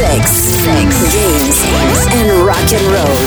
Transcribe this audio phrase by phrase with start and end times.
[0.00, 0.30] Sex,
[0.64, 3.18] sex, games and rock and roll.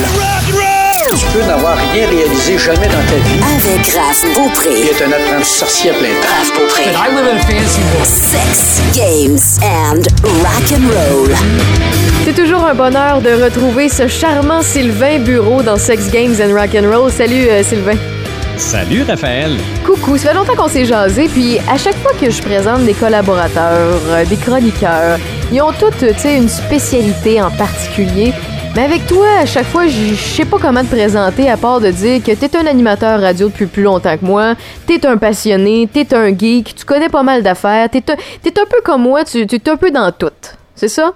[1.20, 3.40] Tu peux n'avoir rien réalisé jamais dans ta vie.
[3.58, 4.70] Avec Raph Il Beaupré.
[4.82, 6.28] est un apprenti sorcier à plein temps.
[6.36, 6.84] Raph Beaupré.
[6.86, 8.08] I live in a fancy world.
[8.08, 10.02] Sex, games and
[10.42, 11.30] rock and roll.
[12.26, 16.72] C'est toujours un bonheur de retrouver ce charmant Sylvain Bureau dans Sex Games and Rock
[16.76, 17.12] and Roll.
[17.12, 17.98] Salut euh, Sylvain.
[18.58, 19.58] Salut Raphaël.
[19.86, 22.94] Coucou, ça fait longtemps qu'on s'est jasé, puis à chaque fois que je présente des
[22.94, 25.18] collaborateurs, euh, des chroniqueurs,
[25.52, 28.34] ils ont toutes, une spécialité en particulier.
[28.76, 31.92] Mais avec toi, à chaque fois, je sais pas comment te présenter à part de
[31.92, 34.56] dire que t'es un animateur radio depuis plus longtemps que moi,
[34.88, 38.66] t'es un passionné, t'es un geek, tu connais pas mal d'affaires, t'es un, t'es un
[38.66, 40.32] peu comme moi, tu tu es un peu dans tout.
[40.74, 41.14] C'est ça?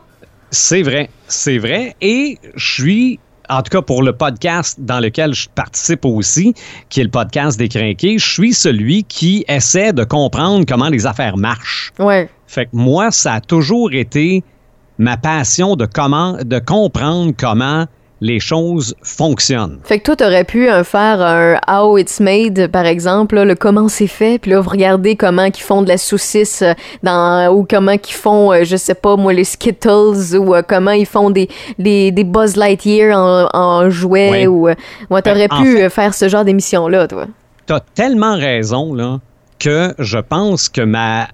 [0.51, 1.95] C'est vrai, c'est vrai.
[1.99, 3.19] Et je suis,
[3.49, 6.53] en tout cas pour le podcast dans lequel je participe aussi,
[6.89, 11.05] qui est le podcast des Crinqués, je suis celui qui essaie de comprendre comment les
[11.05, 11.93] affaires marchent.
[11.99, 12.29] Ouais.
[12.47, 14.43] Fait que moi, ça a toujours été
[14.97, 17.85] ma passion de comment, de comprendre comment
[18.19, 19.79] les choses fonctionnent.
[19.83, 23.53] Fait que toi, t'aurais pu euh, faire un How It's Made, par exemple, là, le
[23.53, 26.73] comment c'est fait, puis là, vous regardez comment ils font de la saucisse euh,
[27.03, 30.91] dans, ou comment ils font, euh, je sais pas, moi, les Skittles, ou euh, comment
[30.91, 34.47] ils font des, des, des Buzz Lightyear en, en jouets, Oui.
[34.47, 34.67] ou...
[34.67, 34.73] euh,
[35.11, 37.25] ouais, t'aurais Ben, en pu fait- euh, faire ce genre d'émission-là, toi.
[37.67, 39.19] T'as tellement raison, là,
[39.59, 41.27] que je pense que ma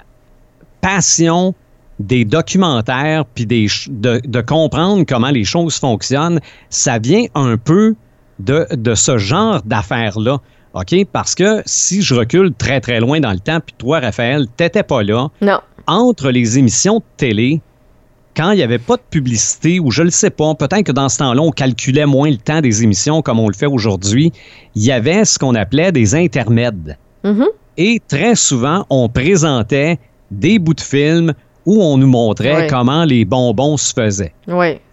[0.81, 1.53] passion
[1.99, 7.95] des documentaires puis des de, de comprendre comment les choses fonctionnent, ça vient un peu
[8.39, 10.39] de, de ce genre d'affaires-là.
[10.73, 10.95] OK?
[11.11, 14.81] Parce que si je recule très, très loin dans le temps, puis toi, Raphaël, t'étais
[14.83, 15.59] pas là, Non.
[15.85, 17.61] entre les émissions de télé,
[18.35, 20.91] quand il n'y avait pas de publicité, ou je ne le sais pas, peut-être que
[20.91, 24.31] dans ce temps-là, on calculait moins le temps des émissions comme on le fait aujourd'hui,
[24.73, 26.97] il y avait ce qu'on appelait des intermèdes.
[27.23, 27.45] Mhm.
[27.77, 29.99] Et très souvent, on présentait
[30.31, 31.33] des bouts de films
[31.65, 34.33] où on nous montrait comment les bonbons se faisaient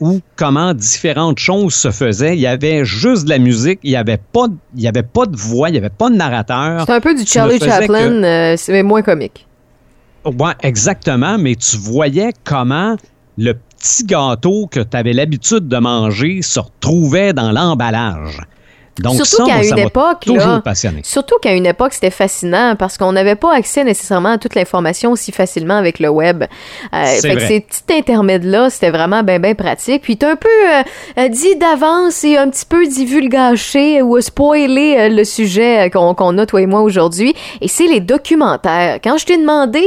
[0.01, 2.37] ou comment différentes choses se faisaient.
[2.37, 5.03] Il y avait juste de la musique, il n'y avait, pas de- il y avait
[5.03, 6.85] pas de voix, il n'y avait pas de narrateur.
[6.87, 9.47] C'est un peu du Charlie Chaplin, que- euh, c'est moins comique.
[10.25, 12.97] Ouais, exactement, mais tu voyais comment
[13.39, 18.41] le petit gâteau que tu avais l'habitude de manger se retrouvait dans l'emballage.
[19.01, 20.63] Donc Surtout qu'à une époque, là.
[21.03, 25.13] Surtout qu'à une époque, c'était fascinant parce qu'on n'avait pas accès nécessairement à toute l'information
[25.13, 26.45] aussi facilement avec le web.
[26.95, 30.03] Euh, fait que ces petits intermèdes-là, c'était vraiment bien, bien pratique.
[30.03, 30.83] Puis t'as un peu euh,
[31.19, 36.37] euh, dit d'avance et un petit peu divulgaché ou spoilé euh, le sujet qu'on qu'on
[36.39, 37.35] a, toi et moi, aujourd'hui.
[37.61, 38.99] Et c'est les documentaires.
[39.03, 39.83] Quand je t'ai demandé...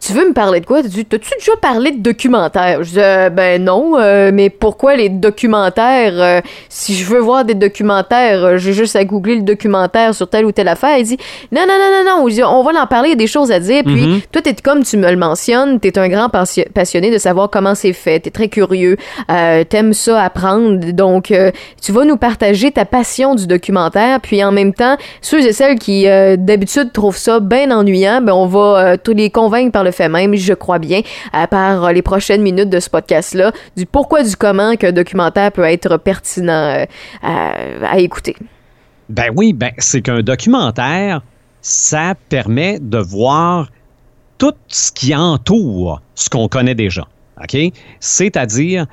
[0.00, 0.80] Tu veux me parler de quoi?
[0.82, 1.04] T'as-tu
[1.38, 2.84] déjà parlé de documentaires?
[2.84, 6.12] Je dis, euh, ben non, euh, mais pourquoi les documentaires?
[6.16, 10.44] Euh, si je veux voir des documentaires, j'ai juste à googler le documentaire sur telle
[10.44, 10.96] ou telle affaire.
[10.98, 11.16] Il dit,
[11.50, 13.58] non, non, non, non, non, on va en parler, il y a des choses à
[13.58, 13.82] dire.
[13.84, 14.20] Puis, Mhm.
[14.30, 17.74] toi, t'es comme tu me le mentionnes, t'es un grand passi- passionné de savoir comment
[17.74, 18.20] c'est fait.
[18.20, 18.96] T'es très curieux,
[19.68, 20.92] t'aimes ça apprendre.
[20.92, 21.34] Donc,
[21.82, 24.20] tu vas nous partager ta passion du documentaire.
[24.20, 26.04] Puis, en même temps, ceux et celles qui,
[26.38, 30.34] d'habitude, trouvent ça bien ennuyant, ben, on va tous les convaincre par le fait même,
[30.34, 31.00] je crois bien,
[31.34, 35.52] euh, par euh, les prochaines minutes de ce podcast-là, du pourquoi, du comment qu'un documentaire
[35.52, 36.84] peut être pertinent euh,
[37.22, 37.52] à,
[37.92, 38.36] à écouter.
[39.08, 41.22] Ben oui, ben c'est qu'un documentaire,
[41.60, 43.68] ça permet de voir
[44.38, 47.06] tout ce qui entoure ce qu'on connaît déjà.
[47.42, 47.56] OK?
[48.00, 48.86] C'est-à-dire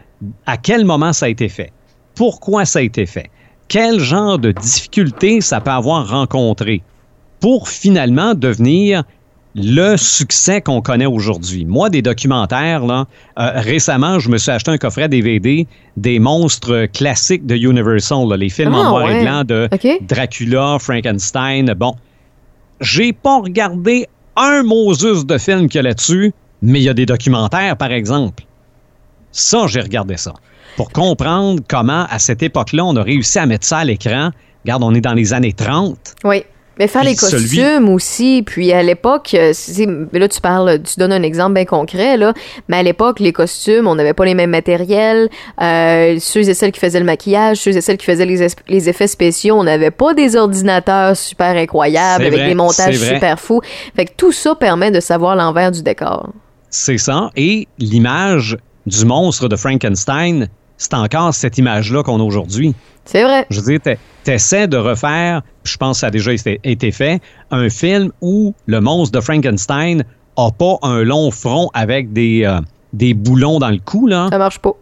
[0.46, 1.72] à quel moment ça a été fait,
[2.16, 3.30] pourquoi ça a été fait,
[3.68, 6.82] quel genre de difficultés ça peut avoir rencontré
[7.40, 9.04] pour finalement devenir
[9.56, 11.64] le succès qu'on connaît aujourd'hui.
[11.66, 13.06] Moi, des documentaires, là,
[13.40, 18.36] euh, récemment, je me suis acheté un coffret DVD des monstres classiques de Universal, là,
[18.36, 19.22] les films Ah, en noir ouais.
[19.22, 19.70] et blanc de?
[20.02, 21.74] Dracula, Frankenstein.
[21.74, 21.96] Bon,
[22.82, 26.94] j'ai pas regardé un Moses de film qu'il y a là-dessus, mais il y a
[26.94, 28.44] des documentaires, par exemple.
[29.32, 30.34] Ça, j'ai regardé ça.
[30.76, 34.32] Pour comprendre comment, à cette époque-là, on a réussi à mettre ça à l'écran.
[34.66, 35.98] Regarde, on est dans les années 30.
[36.26, 36.44] Oui.
[36.78, 39.54] Mais faire les celui- costumes aussi, puis à l'époque, euh,
[40.14, 42.34] là tu parles, tu donnes un exemple bien concret là,
[42.68, 45.30] mais à l'époque les costumes, on n'avait pas les mêmes matériels,
[45.62, 48.56] euh, ceux et celles qui faisaient le maquillage, ceux et celles qui faisaient les, es-
[48.68, 53.40] les effets spéciaux, on n'avait pas des ordinateurs super incroyables avec vrai, des montages super
[53.40, 53.62] fous.
[53.96, 56.30] Fait que tout ça permet de savoir l'envers du décor.
[56.70, 57.30] C'est ça.
[57.38, 62.74] Et l'image du monstre de Frankenstein, c'est encore cette image-là qu'on a aujourd'hui.
[63.06, 63.46] C'est vrai.
[63.50, 66.92] Je veux dire, t'es- t'essaies de refaire, je pense que ça a déjà été, été
[66.92, 70.04] fait, un film où le monstre de Frankenstein
[70.38, 72.60] a pas un long front avec des, euh,
[72.94, 74.28] des boulons dans le cou, là.
[74.32, 74.74] Ça marche pas.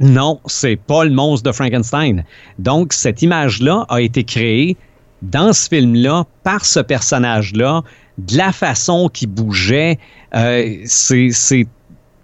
[0.00, 2.24] Non, c'est pas le monstre de Frankenstein.
[2.58, 4.76] Donc, cette image-là a été créée
[5.22, 7.82] dans ce film-là par ce personnage-là,
[8.18, 9.98] de la façon qu'il bougeait.
[10.34, 11.66] Euh, c'est, c'est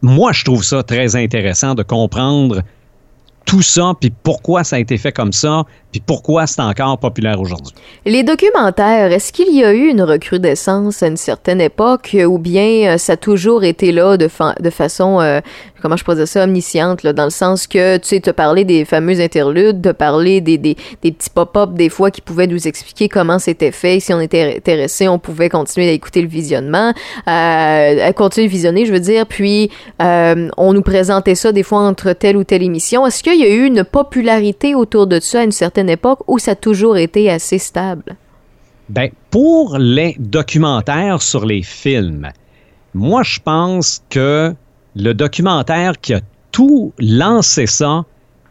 [0.03, 2.62] moi, je trouve ça très intéressant de comprendre
[3.44, 7.41] tout ça, puis pourquoi ça a été fait comme ça, puis pourquoi c'est encore populaire
[7.41, 7.75] aujourd'hui.
[8.06, 12.94] Les documentaires, est-ce qu'il y a eu une recrudescence à une certaine époque ou bien
[12.94, 14.29] euh, ça a toujours été là de,
[14.61, 15.41] de façon, euh,
[15.82, 18.84] comment je pourrais ça, omnisciente, là, dans le sens que, tu sais, te parler des
[18.84, 23.08] fameux interludes, de parler des, des, des petits pop-up des fois qui pouvaient nous expliquer
[23.08, 24.00] comment c'était fait.
[24.00, 26.94] Si on était intéressé, on pouvait continuer à écouter le visionnement,
[27.29, 29.70] euh, continuer de visionner, je veux dire, puis
[30.00, 33.06] euh, on nous présentait ça des fois entre telle ou telle émission.
[33.06, 36.38] Est-ce qu'il y a eu une popularité autour de ça à une certaine époque où
[36.38, 38.17] ça a toujours été assez stable?
[38.88, 42.28] Ben, pour les documentaires sur les films,
[42.94, 44.55] moi, je pense que
[44.94, 48.05] le documentaire qui a tout lancé ça,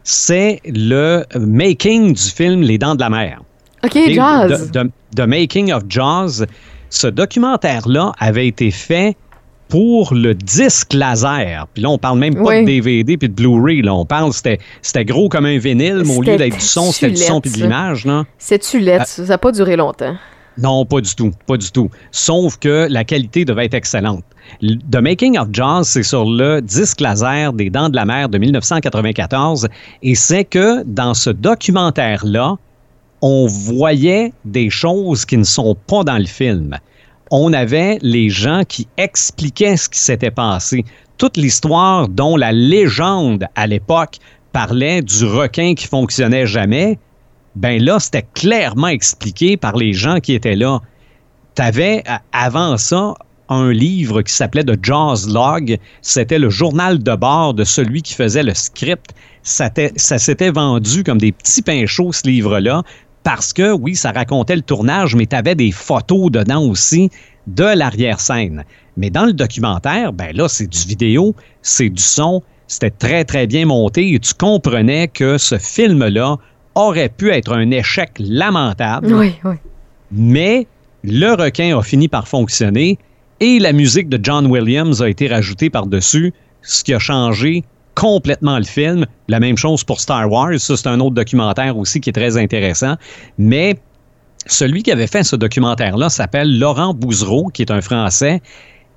[0.04, 3.42] c'est le making du film Les Dents de la Mer.
[3.84, 4.70] OK, Jaws.
[5.14, 6.44] The, Making of Jaws.
[6.90, 9.16] Ce documentaire-là avait été fait
[9.68, 11.66] pour le disque laser.
[11.72, 13.82] Puis là, on parle même pas de DVD puis de Blu-ray.
[13.82, 16.92] Là, on parle, c'était, c'était gros comme un vinyle, mais au lieu d'être du son,
[16.92, 18.06] c'était du son puis de l'image.
[18.38, 20.14] C'est-tu lettre, ça n'a pas duré longtemps.
[20.58, 21.90] Non, pas du tout, pas du tout.
[22.10, 24.24] Sauf que la qualité devait être excellente.
[24.60, 28.38] The Making of Jaws, c'est sur le disque laser des Dents de la Mer de
[28.38, 29.68] 1994,
[30.02, 32.56] et c'est que dans ce documentaire-là,
[33.22, 36.76] on voyait des choses qui ne sont pas dans le film
[37.32, 40.84] on avait les gens qui expliquaient ce qui s'était passé.
[41.16, 44.18] Toute l'histoire dont la légende à l'époque
[44.52, 46.98] parlait du requin qui fonctionnait jamais,
[47.54, 50.80] ben là, c'était clairement expliqué par les gens qui étaient là.
[51.54, 52.02] Tu avais
[52.32, 53.14] avant ça
[53.48, 55.78] un livre qui s'appelait The Jaws Log.
[56.00, 59.12] C'était le journal de bord de celui qui faisait le script.
[59.42, 62.82] Ça, s'était vendu comme des petits pains chauds, ce livre-là
[63.22, 67.10] parce que oui, ça racontait le tournage, mais tu des photos dedans aussi
[67.46, 68.64] de l'arrière-scène.
[68.96, 73.46] Mais dans le documentaire, ben là, c'est du vidéo, c'est du son, c'était très, très
[73.46, 76.38] bien monté et tu comprenais que ce film-là
[76.74, 79.12] aurait pu être un échec lamentable.
[79.12, 79.54] Oui, oui.
[80.10, 80.66] Mais
[81.04, 82.98] le requin a fini par fonctionner
[83.40, 86.32] et la musique de John Williams a été rajoutée par-dessus,
[86.62, 87.64] ce qui a changé
[87.94, 89.06] complètement le film.
[89.28, 90.58] La même chose pour Star Wars.
[90.58, 92.94] Ça, c'est un autre documentaire aussi qui est très intéressant.
[93.38, 93.76] Mais
[94.46, 98.40] celui qui avait fait ce documentaire-là s'appelle Laurent Bouzereau, qui est un Français.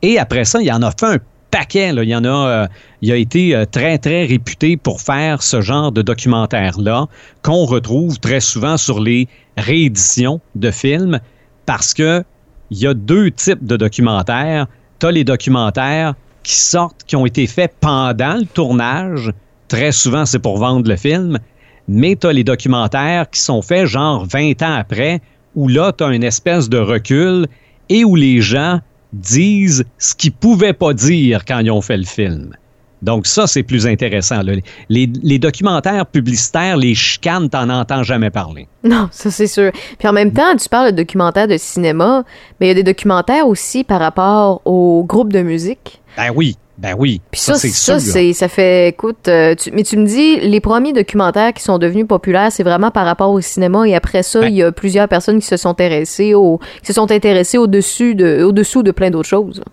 [0.02, 1.18] Et après ça, il en a fait un
[1.56, 1.94] paquet.
[1.96, 2.68] Il y en a, euh,
[3.02, 7.08] il a été euh, très, très réputé pour faire ce genre de documentaire-là,
[7.44, 11.22] qu'on retrouve très souvent sur les rééditions de films,
[11.66, 12.24] parce que
[12.72, 14.68] il y a deux types de documentaires.
[15.00, 19.32] Tu as les documentaires qui sortent, qui ont été faits pendant le tournage.
[19.70, 21.40] Très souvent, c'est pour vendre le film.
[21.88, 25.22] Mais tu as les documentaires qui sont faits genre 20 ans après,
[25.56, 27.48] où là, tu as une espèce de recul
[27.88, 28.82] et où les gens
[29.16, 32.56] disent ce qu'ils pouvaient pas dire quand ils ont fait le film.
[33.02, 34.42] Donc ça, c'est plus intéressant.
[34.90, 38.68] Les, les, documentaires publicitaires, les chicanes, t'en entends jamais parler.
[38.84, 39.72] Non, ça c'est sûr.
[40.00, 42.24] Puis en même temps, tu parles de documentaires de cinéma,
[42.60, 46.02] mais il y a des documentaires aussi par rapport aux groupes de musique.
[46.18, 46.58] Ben oui.
[46.78, 50.42] Ben oui, Puis ça, c'est ça, c'est, ça fait, écoute, euh, mais tu me dis,
[50.42, 54.24] les premiers documentaires qui sont devenus populaires, c'est vraiment par rapport au cinéma, et après
[54.24, 57.12] ça, ben il y a plusieurs personnes qui se sont intéressées au, qui se sont
[57.12, 59.64] intéressées au-dessus de, au-dessous de plein d'autres choses.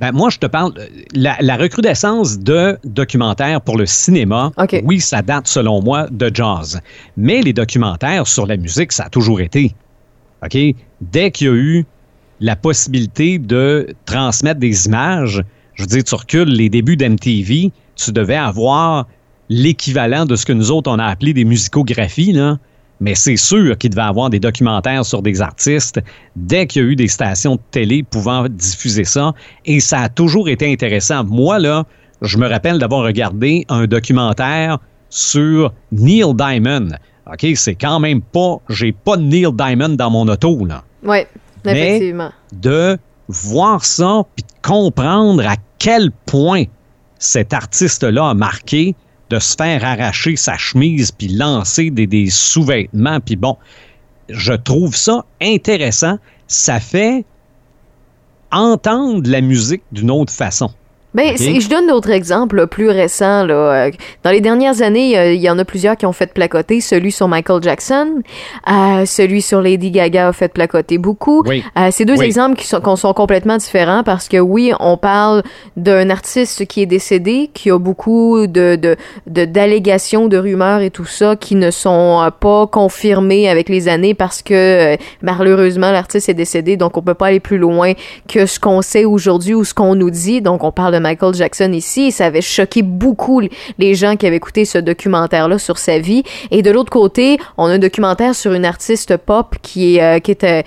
[0.00, 4.52] Ben, moi, je te parle, euh, la, la recrudescence de documentaires pour le cinéma,
[4.84, 6.80] oui, ça date, selon moi, de jazz.
[7.16, 9.74] Mais les documentaires sur la musique, ça a toujours été.
[10.42, 10.56] OK?
[11.00, 11.86] Dès qu'il y a eu
[12.40, 15.42] la possibilité de transmettre des images,
[15.80, 19.06] je veux dire, tu recules les débuts d'MTV, tu devais avoir
[19.48, 22.58] l'équivalent de ce que nous autres, on a appelé des musicographies, là.
[23.00, 25.98] Mais c'est sûr qu'il devait avoir des documentaires sur des artistes
[26.36, 29.32] dès qu'il y a eu des stations de télé pouvant diffuser ça.
[29.64, 31.24] Et ça a toujours été intéressant.
[31.24, 31.86] Moi, là,
[32.20, 36.90] je me rappelle d'avoir regardé un documentaire sur Neil Diamond.
[37.26, 38.56] OK, c'est quand même pas.
[38.68, 40.84] J'ai pas de Neil Diamond dans mon auto, là.
[41.02, 41.20] Oui,
[41.64, 42.32] effectivement.
[42.52, 46.64] de voir ça puis de comprendre à quel point
[47.18, 48.94] cet artiste-là a marqué
[49.30, 53.18] de se faire arracher sa chemise puis lancer des, sous-vêtements.
[53.20, 53.56] Puis bon,
[54.28, 56.18] je trouve ça intéressant.
[56.46, 57.24] Ça fait
[58.52, 60.70] entendre la musique d'une autre façon.
[61.14, 63.44] Ben, je donne d'autres exemples plus récents.
[63.44, 63.54] Là.
[63.54, 63.90] Euh,
[64.22, 66.80] dans les dernières années, il y en a plusieurs qui ont fait placoter.
[66.80, 68.22] Celui sur Michael Jackson,
[68.68, 71.42] euh, celui sur Lady Gaga a fait placoter beaucoup.
[71.46, 71.64] Oui.
[71.78, 75.42] Euh, c'est deux exemples qui sont, sont complètement différents parce que oui, on parle
[75.76, 80.90] d'un artiste qui est décédé, qui a beaucoup de, de, de d'allégations, de rumeurs et
[80.90, 86.28] tout ça qui ne sont euh, pas confirmées avec les années parce que malheureusement l'artiste
[86.28, 87.92] est décédé, donc on peut pas aller plus loin
[88.28, 90.40] que ce qu'on sait aujourd'hui ou ce qu'on nous dit.
[90.40, 92.06] Donc on parle de Michael Jackson ici.
[92.06, 93.40] Et ça avait choqué beaucoup
[93.78, 96.22] les gens qui avaient écouté ce documentaire-là sur sa vie.
[96.50, 100.18] Et de l'autre côté, on a un documentaire sur une artiste pop qui, est, euh,
[100.20, 100.64] qui, était,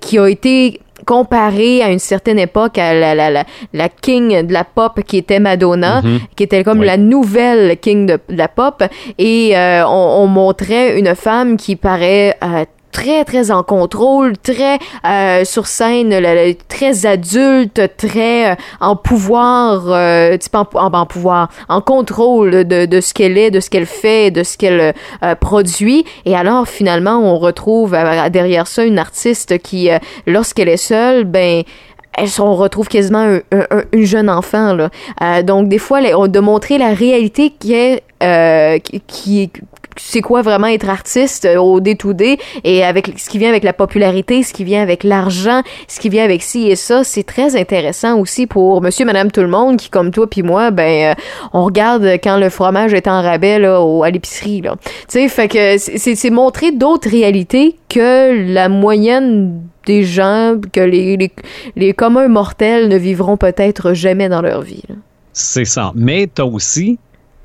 [0.00, 4.52] qui a été comparé à une certaine époque à la, la, la, la king de
[4.52, 6.20] la pop qui était Madonna, Mhm.
[6.36, 6.86] qui était comme Oui.
[6.86, 8.84] la nouvelle king de, de la pop.
[9.18, 14.78] Et euh, on, on montrait une femme qui paraît euh, très très en contrôle, très
[15.06, 16.14] euh, sur scène,
[16.68, 23.00] très adulte, très euh, en pouvoir, euh, en, en- en pouvoir, en contrôle de, de
[23.00, 24.94] ce qu'elle est, de ce qu'elle fait, de ce qu'elle
[25.24, 26.04] euh, produit.
[26.26, 29.88] Et alors finalement, on retrouve euh, derrière ça une artiste qui,
[30.26, 31.62] lorsqu'elle est seule, ben
[32.38, 34.90] on retrouve quasiment un, un- un- une jeune enfant là.
[35.22, 39.50] Euh, donc des fois, les- de montrer la réalité qui est euh, qui, qui-
[39.98, 43.74] c'est quoi vraiment être artiste euh, au day-to-day et avec ce qui vient avec la
[43.74, 47.56] popularité, ce qui vient avec l'argent, ce qui vient avec ci et ça, c'est très
[47.56, 51.14] intéressant aussi pour monsieur, madame, tout le monde qui, comme toi puis moi, ben, euh,
[51.52, 54.62] on regarde quand le fromage est en rabais là, au, à l'épicerie.
[54.62, 54.76] là.
[54.82, 61.16] Tu sais, fait que c'est montrer d'autres réalités que la moyenne des gens, que les,
[61.16, 61.32] les,
[61.76, 64.82] les communs mortels ne vivront peut-être jamais dans leur vie.
[65.32, 65.92] C'est ça.
[65.94, 66.98] Mais tu as aussi,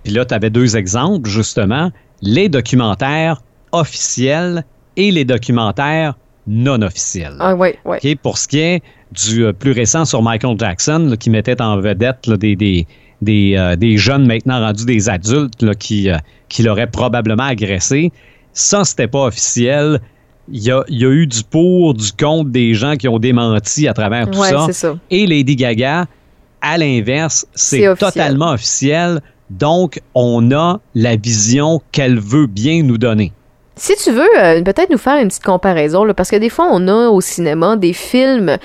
[0.04, 1.92] puis là, tu avais deux exemples, justement,
[2.22, 3.42] les documentaires
[3.72, 4.64] officiels
[4.96, 6.18] et les documentaires
[6.48, 7.36] non officiels.
[7.40, 7.78] Ah ouais.
[7.86, 11.62] OK, pour ce qui est du euh, plus récent sur Michael Jackson, là, qui mettait
[11.62, 12.88] en vedette là, des, des,
[13.22, 16.18] des, euh, des jeunes maintenant rendus des adultes là, qui, euh,
[16.50, 18.12] qui l'auraient probablement agressé,
[18.54, 20.00] ça, c'était pas officiel.
[20.50, 23.20] Il y a, il y a eu du pour, du contre des gens qui ont
[23.20, 24.96] démenti à travers tout Ouais, ça.
[25.10, 26.06] Et Lady Gaga,
[26.62, 29.22] à l'inverse, C'est totalement officiel.
[29.50, 33.32] Donc, on a la vision qu'elle veut bien nous donner.
[33.78, 36.68] Si tu veux, euh, peut-être nous faire une petite comparaison, là, parce que des fois,
[36.72, 38.58] on a au cinéma des films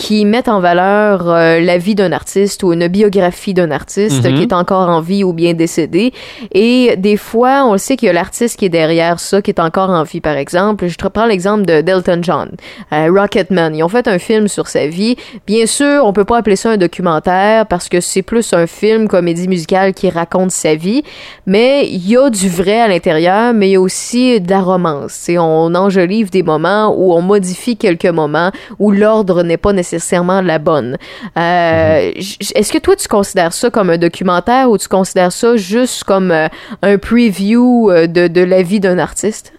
[0.00, 4.34] qui mettent en valeur euh, la vie d'un artiste ou une biographie d'un artiste Mhm.
[4.34, 6.12] qui est encore en vie ou bien décédé.
[6.52, 9.50] Et des fois, on le sait qu'il y a l'artiste qui est derrière ça, qui
[9.50, 10.86] est encore en vie, par exemple.
[10.86, 12.50] Je te prends l'exemple de d'Elton John,
[12.94, 13.76] euh, Rocketman.
[13.76, 15.16] Ils ont fait un film sur sa vie.
[15.46, 19.06] Bien sûr, on peut pas appeler ça un documentaire parce que c'est plus un film
[19.06, 21.02] comédie musicale qui raconte sa vie,
[21.46, 24.62] mais il y a du vrai à l'intérieur, mais il y a aussi de la
[24.62, 25.12] romance.
[25.12, 30.40] C'est on enjolive des moments où on modifie quelques moments où l'ordre n'est pas nécessairement
[30.40, 30.96] la bonne.
[31.36, 35.56] Euh, j- Est-ce que toi tu considères ça comme un documentaire ou tu considères ça
[35.56, 36.48] juste comme euh,
[36.82, 39.52] un preview euh, de, de la vie d'un artiste?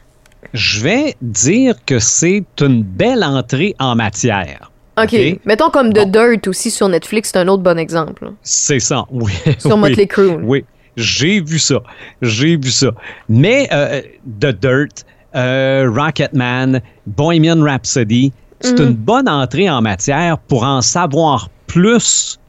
[0.53, 4.71] Je vais dire que c'est une belle entrée en matière.
[5.01, 5.15] OK?
[5.45, 6.09] Mettons comme The Bon.
[6.31, 8.31] Dirt aussi sur Netflix, c'est un autre bon exemple.
[8.43, 9.31] C'est ça, oui.
[9.57, 10.37] Sur oui, Motley Crue.
[10.43, 10.65] Oui,
[10.97, 11.81] j'ai vu ça.
[12.21, 12.91] J'ai vu ça.
[13.29, 14.01] Mais euh,
[14.41, 18.87] The Dirt, euh, Rocketman, Bohemian Rhapsody, c'est Mhm.
[18.87, 22.39] une bonne entrée en matière pour en savoir plus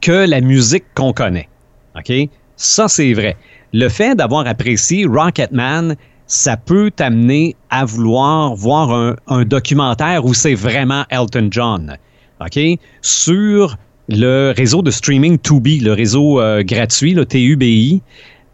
[0.00, 1.48] que la musique qu'on connaît.
[1.96, 2.12] OK?
[2.56, 3.36] Ça, c'est vrai.
[3.72, 10.34] Le fait d'avoir apprécié Rocketman, ça peut t'amener à vouloir voir un, un documentaire où
[10.34, 11.96] c'est vraiment Elton John.
[12.40, 12.58] OK?
[13.00, 13.76] Sur
[14.08, 18.02] le réseau de streaming Tubi, le réseau euh, gratuit, le TUBI,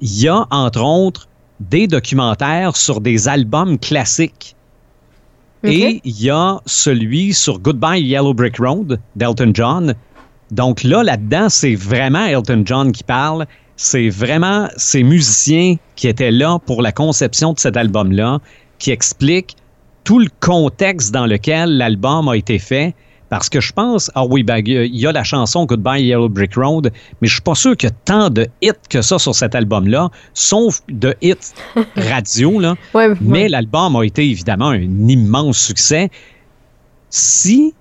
[0.00, 1.28] il y a entre autres
[1.60, 4.54] des documentaires sur des albums classiques.
[5.64, 9.94] Et il y a celui sur Goodbye Yellow Brick Road d'Elton John.
[10.50, 13.46] Donc là, là-dedans, c'est vraiment Elton John qui parle.
[13.76, 18.38] C'est vraiment ces musiciens qui étaient là pour la conception de cet album-là,
[18.78, 19.56] qui expliquent
[20.04, 22.94] tout le contexte dans lequel l'album a été fait.
[23.30, 26.54] Parce que je pense, ah oui, ben, il y a la chanson Goodbye Yellow Brick
[26.54, 29.34] Road, mais je suis pas sûr qu'il y a tant de hits que ça sur
[29.34, 31.52] cet album-là, sauf de hits
[31.96, 32.74] radio, là.
[32.94, 33.48] Ouais, Mais ouais.
[33.48, 36.08] l'album a été évidemment un immense succès.
[37.10, 37.74] Si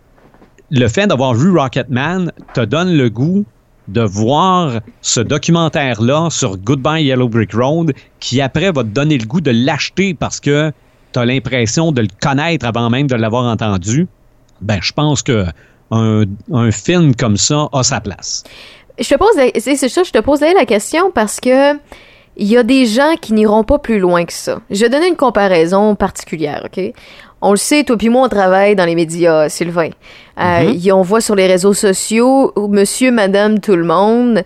[0.69, 3.45] le fait d'avoir vu Rocketman te donne le goût
[3.87, 9.25] de voir ce documentaire-là sur Goodbye Yellow Brick Road, qui après va te donner le
[9.25, 10.73] goût de l'acheter parce que
[11.13, 14.07] tu as l'impression de le connaître avant même de l'avoir entendu,
[14.61, 15.45] ben je pense que
[15.91, 16.23] un,
[16.53, 18.43] un film comme ça a sa place.
[18.99, 21.75] Je te pose, c'est ça, je te posais la question parce que
[22.39, 24.59] il y a des gens qui n'iront pas plus loin que ça.
[24.69, 26.93] Je vais donner une comparaison particulière, ok?
[27.41, 29.89] On le sait, toi puis moi, on travaille dans les médias, Sylvain.
[30.39, 34.43] Euh, y- on voit sur les réseaux sociaux, monsieur, madame, tout le monde,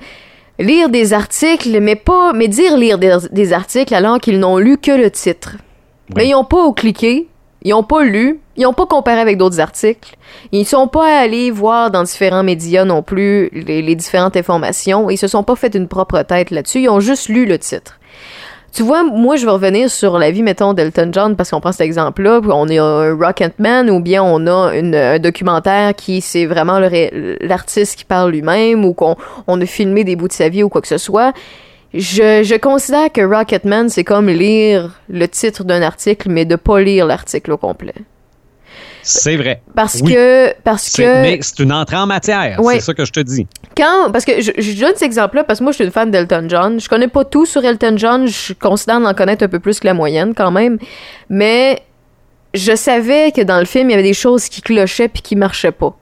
[0.59, 4.77] lire des articles, mais pas, mais dire lire des, des articles alors qu'ils n'ont lu
[4.77, 5.57] que le titre.
[6.15, 6.27] Mais Oui.
[6.29, 7.27] ils n'ont pas cliqué,
[7.63, 10.15] ils n'ont pas lu, ils n'ont pas comparé avec d'autres articles.
[10.51, 15.09] Ils sont pas allés voir dans différents médias non plus les, différentes informations.
[15.09, 16.81] Ils se sont pas fait une propre tête là-dessus.
[16.81, 17.99] Ils ont juste lu le titre.
[18.73, 21.73] Tu vois, moi, je vais revenir sur la vie, mettons, d'Elton John, parce qu'on prend
[21.73, 22.39] cet exemple-là.
[22.45, 28.05] On a un Rocketman, ou bien on a un documentaire qui, c'est vraiment l'artiste qui
[28.05, 30.87] parle lui-même, ou qu'on on a filmé des bouts de sa vie, ou quoi que
[30.87, 31.33] ce soit.
[31.93, 36.79] Je, je considère que Rocketman, c'est comme lire le titre d'un article, mais de pas
[36.79, 37.93] lire l'article au complet.
[39.03, 39.61] C'est vrai.
[39.75, 40.53] Parce que.
[40.63, 41.01] Parce que.
[41.01, 42.59] Mais c'est une entrée en matière.
[42.63, 43.47] C'est ça que je te dis.
[43.75, 44.11] Quand.
[44.11, 46.45] Parce que je, je donne cet exemple-là parce que moi, je suis une fan d'Elton
[46.47, 46.79] John.
[46.79, 48.27] Je connais pas tout sur Elton John.
[48.27, 50.77] Je considère en connaître un peu plus que la moyenne, quand même.
[51.29, 51.81] Mais
[52.53, 55.35] je savais que dans le film, il y avait des choses qui clochaient puis qui
[55.35, 55.95] marchaient pas.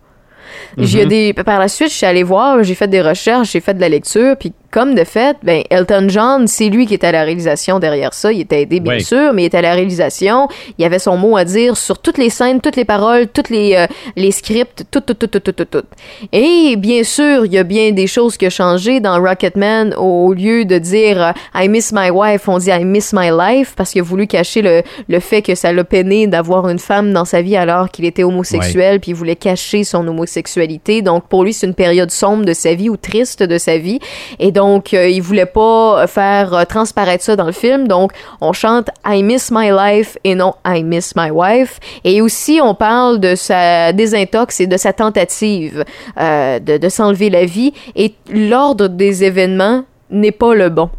[0.77, 1.09] J'ai mhm.
[1.09, 3.81] des par la suite, je suis allée voir, j'ai fait des recherches, j'ai fait de
[3.81, 7.23] la lecture, puis comme de fait, ben Elton John, c'est lui qui était à la
[7.23, 8.31] réalisation derrière ça.
[8.31, 10.47] Il était aidé bien sûr, mais il était à la réalisation.
[10.77, 13.75] Il avait son mot à dire sur toutes les scènes, toutes les paroles, toutes les
[13.75, 15.83] euh, les scripts, tout tout tout tout tout tout tout.
[16.31, 19.95] Et bien sûr, il y a bien des choses qui ont changé dans Rocketman.
[19.95, 23.73] Au lieu de dire euh, I miss my wife, on dit I miss my life
[23.75, 27.11] parce qu'il a voulu cacher le le fait que ça l'a peiné d'avoir une femme
[27.11, 31.01] dans sa vie alors qu'il était homosexuel, puis il voulait cacher son homosexualité.
[31.01, 33.99] Donc pour lui, c'est une période sombre de sa vie ou triste de sa vie.
[34.37, 37.87] Et donc, euh, il voulait pas faire euh, transparaître ça dans le film.
[37.87, 38.11] Donc,
[38.41, 41.79] on chante I miss my life et non I miss my wife.
[42.03, 45.83] Et aussi, on parle de sa désintox et de sa tentative
[46.19, 47.73] euh, de, de s'enlever la vie.
[47.95, 50.89] Et l'ordre des événements n'est pas le bon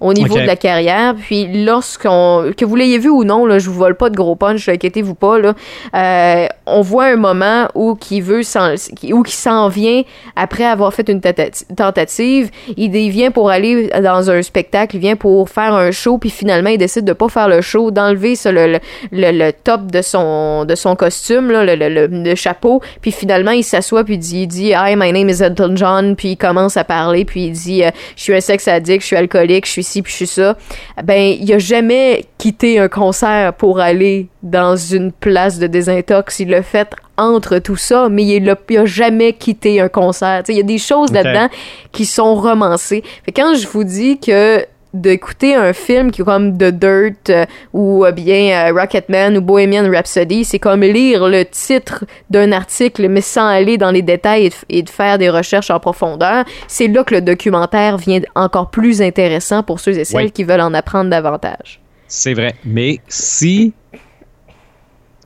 [0.00, 1.14] au niveau de la carrière.
[1.14, 4.34] Puis lorsqu'on que vous l'ayez vu ou non, là, je vous vole pas de gros
[4.34, 5.38] punch, inquiétez-vous pas.
[5.38, 5.54] Là,
[5.94, 8.42] euh, on voit un moment où qui veut
[9.12, 10.02] où qui s'en vient
[10.36, 15.48] après avoir fait une tentative, il, vient pour aller dans un spectacle, il vient pour
[15.48, 18.78] faire un show, puis finalement il décide de pas faire le show, d'enlever le,
[19.12, 23.64] le, le, top de son de son costume, là, le, le, chapeau, puis finalement il
[23.64, 26.76] s'assoit puis il dit, il dit Hi, my name is Elton John, puis il commence
[26.76, 29.72] à parler, puis il dit euh, je suis un sexe addict, je suis alcoolique, je
[29.72, 30.56] suis puis je suis ça,
[31.02, 36.40] ben il a jamais quitté un concert pour aller dans une place de désintox.
[36.40, 40.42] Il l'a fait entre tout ça, mais il a, a jamais quitté un concert.
[40.48, 41.48] Il y a des choses là-dedans
[41.92, 43.02] qui sont romancées.
[43.24, 47.46] Fait quand je vous dis que d'écouter un film qui est comme The Dirt euh,
[47.72, 53.08] ou euh, bien euh, Rocketman ou Bohemian Rhapsody, c'est comme lire le titre d'un article
[53.08, 56.44] mais sans aller dans les détails et de, faire des recherches en profondeur.
[56.66, 60.60] C'est là que le documentaire vient encore plus intéressant pour ceux et celles qui veulent
[60.60, 61.80] en apprendre davantage.
[62.08, 63.72] C'est vrai, mais si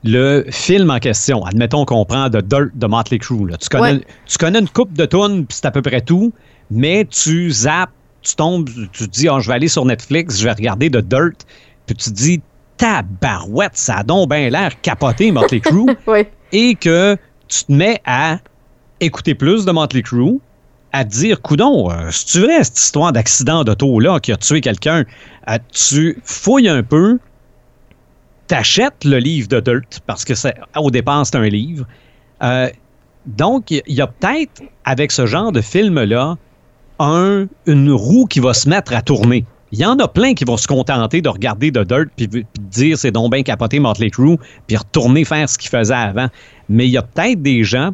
[0.03, 4.37] le film en question, admettons qu'on prend The Dirt de Motley Crue, tu, connais, tu
[4.37, 6.31] connais une coupe de tunes, c'est à peu près tout,
[6.69, 7.89] mais tu zappes
[8.25, 10.97] tu tombes, tu te dis, oh, je vais aller sur Netflix, je vais regarder The
[10.97, 11.45] Dirt,
[11.85, 12.41] puis tu te dis,
[12.77, 15.95] tabarouette, ça a donc bien l'air capoté, Motley Crue.
[16.07, 16.25] oui.
[16.51, 18.39] Et que tu te mets à
[18.99, 20.39] écouter plus de Motley Crue,
[20.91, 24.61] à te dire, coudon, euh, si tu vrai cette histoire d'accident d'auto-là qui a tué
[24.61, 25.03] quelqu'un,
[25.49, 27.19] euh, tu fouilles un peu,
[28.47, 31.85] t'achètes le livre de Dirt, parce que c'est, au départ, c'est un livre.
[32.41, 32.69] Euh,
[33.25, 36.37] donc, il y a peut-être, avec ce genre de film-là,
[36.99, 39.45] un, une roue qui va se mettre à tourner.
[39.71, 42.97] Il y en a plein qui vont se contenter de regarder The Dirt puis, dire
[42.97, 46.27] c'est donc bien capoté Motley Crue puis retourner faire ce qu'il faisait avant.
[46.69, 47.91] Mais il y a peut-être des gens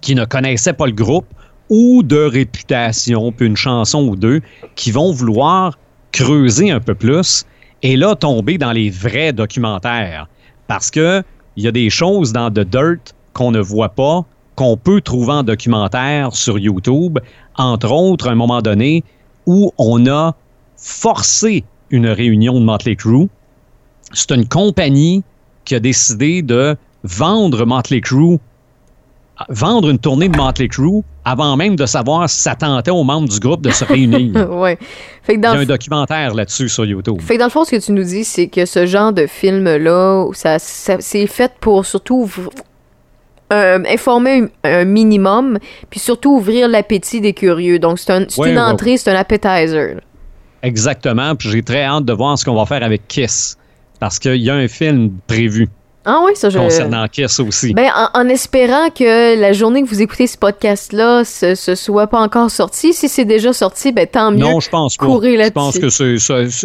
[0.00, 1.26] qui ne connaissaient pas le groupe
[1.68, 4.40] ou de réputation, puis une chanson ou deux,
[4.76, 5.78] qui vont vouloir
[6.12, 7.44] creuser un peu plus
[7.82, 10.28] et là tomber dans les vrais documentaires.
[10.68, 11.22] Parce que
[11.56, 15.32] il y a des choses dans The Dirt qu'on ne voit pas, qu'on peut trouver
[15.32, 17.18] en documentaire sur YouTube,
[17.56, 19.04] entre autres, à un moment donné,
[19.46, 20.34] où on a
[20.76, 23.28] forcé une réunion de Motley Crue.
[24.12, 25.22] C'est une compagnie
[25.64, 28.38] qui a décidé de vendre Motley Crue,
[29.48, 33.28] vendre une tournée de Motley Crue avant même de savoir si ça tentait aux membres
[33.28, 34.50] du groupe de se réunir.
[34.50, 34.78] ouais.
[35.28, 37.20] Il y a un documentaire là-dessus sur YouTube.
[37.20, 39.26] Fait que dans le fond, ce que tu nous dis, c'est que ce genre de
[39.26, 42.30] film-là, ça, ça c'est fait pour surtout
[43.54, 45.58] euh, informer un, minimum,
[45.90, 47.78] puis surtout ouvrir l'appétit des curieux.
[47.78, 50.00] Donc, c'est une entrée, c'est un appetizer.
[50.62, 51.34] Exactement.
[51.36, 53.58] Puis j'ai très hâte de voir ce qu'on va faire avec Kiss.
[54.00, 55.68] Parce qu'il y a un film prévu.
[56.04, 56.58] Ah oui, ça je.
[56.58, 57.72] Concernant Kiss aussi.
[57.72, 62.20] Ben, en, espérant que la journée que vous écoutez ce podcast-là, ce, ce soit pas
[62.20, 62.92] encore sorti.
[62.92, 64.38] Si c'est déjà sorti, ben tant mieux.
[64.38, 65.06] Non, je pense pas.
[65.06, 66.16] Je pense que c'est,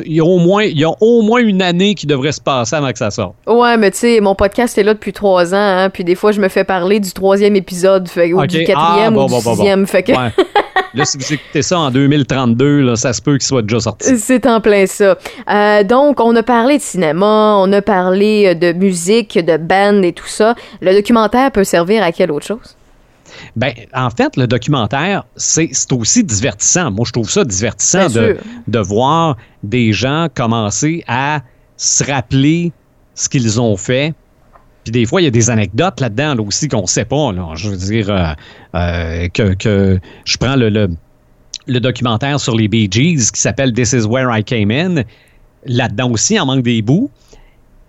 [0.06, 2.42] il y a au moins, il y a au moins une année qui devrait se
[2.42, 3.36] passer avant que ça sorte.
[3.48, 6.32] Ouais, mais tu sais, mon podcast est là depuis trois ans, hein, puis des fois
[6.32, 9.88] je me fais parler du troisième épisode, fait, ou du quatrième ah, ou du sixième,
[9.88, 10.12] fait que.
[10.94, 14.18] Là, si vous écoutez ça en 2032, là, ça se peut qu'il soit déjà sorti.
[14.18, 15.18] C'est en plein ça.
[15.50, 20.14] Euh, donc, on a parlé de cinéma, on a parlé de musique, de band et
[20.14, 20.56] tout ça.
[20.82, 22.76] Le documentaire peut servir à quelle autre chose?
[23.56, 26.92] Ben, en fait, le documentaire, c'est aussi divertissant.
[26.92, 31.42] Moi, je trouve ça divertissant de, de voir des gens commencer à
[31.78, 32.72] se rappeler
[33.16, 34.14] ce qu'ils ont fait.
[34.84, 37.32] Puis des fois, il y a des anecdotes là-dedans là, aussi qu'on ne sait pas.
[37.56, 38.34] Je veux dire euh,
[38.76, 40.90] euh, que, je prends le,
[41.68, 45.04] documentaire sur les Bee Gees qui s'appelle This is where I came in.
[45.66, 47.10] Là-dedans aussi, il en manque des bouts.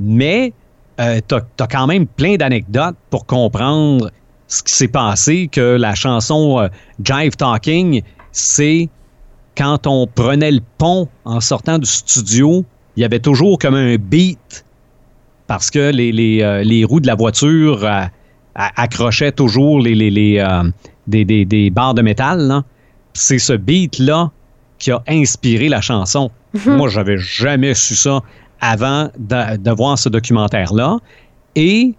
[0.00, 0.52] Mais
[1.00, 1.36] euh, tu
[1.70, 4.10] quand même plein d'anecdotes pour comprendre
[4.48, 6.68] ce qui s'est passé, que la chanson euh,
[7.02, 8.88] Jive Talking, c'est
[9.56, 12.64] quand on prenait le pont en sortant du studio,
[12.96, 14.64] il y avait toujours comme un beat
[15.50, 18.02] parce que les, les, euh, les roues de la voiture euh,
[18.54, 20.62] accrochaient toujours les, les, les, euh,
[21.08, 22.62] des, des, des barres de métal.
[23.14, 24.30] C'est ce beat-là
[24.78, 26.30] qui a inspiré la chanson.
[26.66, 28.20] Moi, j'avais jamais su ça
[28.60, 30.98] avant de, de voir ce documentaire-là.
[31.56, 31.94] Et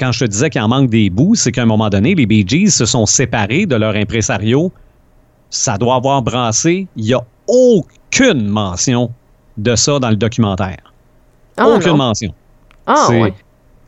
[0.00, 2.24] quand je te disais qu'il en manque des bouts, c'est qu'à un moment donné, les
[2.24, 4.72] Bee Gees se sont séparés de leur impresario.
[5.50, 6.88] Ça doit avoir brassé.
[6.96, 9.10] Il n'y a aucune mention
[9.58, 10.94] de ça dans le documentaire.
[11.58, 11.96] Ah, aucune non.
[11.98, 12.34] mention.
[12.86, 13.32] Ah, ouais.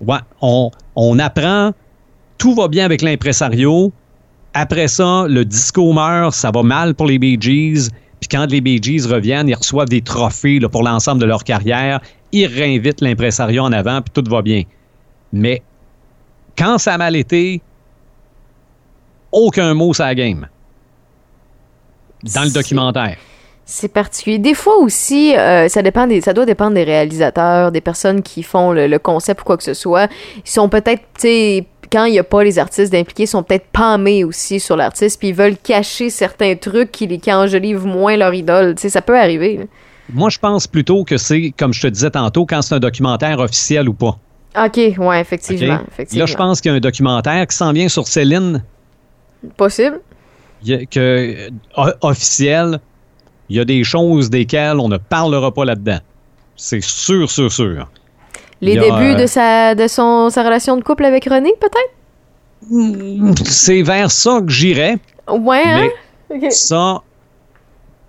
[0.00, 1.72] Ouais, on, on apprend,
[2.38, 3.92] tout va bien avec l'impresario.
[4.54, 7.90] Après ça, le disco meurt, ça va mal pour les Bee Gees.
[8.20, 11.44] Puis quand les Bee Gees reviennent, ils reçoivent des trophées là, pour l'ensemble de leur
[11.44, 12.00] carrière.
[12.32, 14.62] Ils réinvitent l'impresario en avant, puis tout va bien.
[15.32, 15.62] Mais
[16.56, 17.60] quand ça a mal été,
[19.32, 20.48] aucun mot la game.
[22.34, 23.18] Dans le documentaire.
[23.68, 24.38] C'est particulier.
[24.38, 28.44] Des fois aussi, euh, ça dépend des, ça doit dépendre des réalisateurs, des personnes qui
[28.44, 30.08] font le, le concept ou quoi que ce soit.
[30.36, 33.42] Ils sont peut-être, tu sais, quand il n'y a pas les artistes d'impliqués, ils sont
[33.42, 37.86] peut-être pâmés aussi sur l'artiste, puis ils veulent cacher certains trucs qui, les- qui enjolivent
[37.86, 38.76] moins leur idole.
[38.76, 39.56] Tu sais, ça peut arriver.
[39.56, 39.64] là.
[40.12, 43.40] Moi, je pense plutôt que c'est, comme je te disais tantôt, quand c'est un documentaire
[43.40, 44.16] officiel ou pas.
[44.64, 45.80] Ok, ouais, effectivement.
[46.20, 48.62] Là, je pense qu'il y a un documentaire qui s'en vient sur Céline,
[49.56, 50.00] Possible.
[50.64, 51.48] que,
[51.78, 52.78] euh, officiel.
[53.48, 55.98] Il y a des choses desquelles on ne parlera pas là-dedans.
[56.56, 57.88] C'est sûr, sûr, sûr.
[58.60, 61.92] Les a, débuts euh, de sa de son sa relation de couple avec René, peut-être?
[63.44, 64.96] C'est vers ça que j'irais.
[65.28, 65.62] Ouais.
[65.64, 65.88] Hein?
[66.30, 67.02] Mais ça,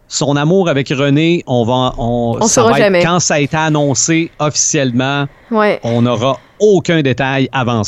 [0.08, 3.04] son amour avec René, on va, on, On ça saura va être- jamais.
[3.04, 5.80] quand ça a été annoncé officiellement, Ouais.
[5.84, 7.84] on n'aura aucun détail avant.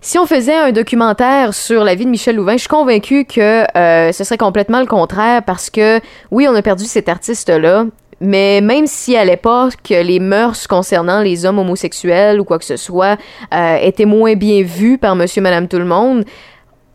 [0.00, 3.64] Si on faisait un documentaire sur la vie de Michel Louvain, je suis convaincue que
[3.76, 7.86] euh, ce serait complètement le contraire parce que, oui, on a perdu cet artiste-là,
[8.20, 12.76] mais même si à l'époque les mœurs concernant les hommes homosexuels ou quoi que ce
[12.76, 13.18] soit
[13.54, 16.24] euh, étaient moins bien vues par monsieur, madame, tout le monde,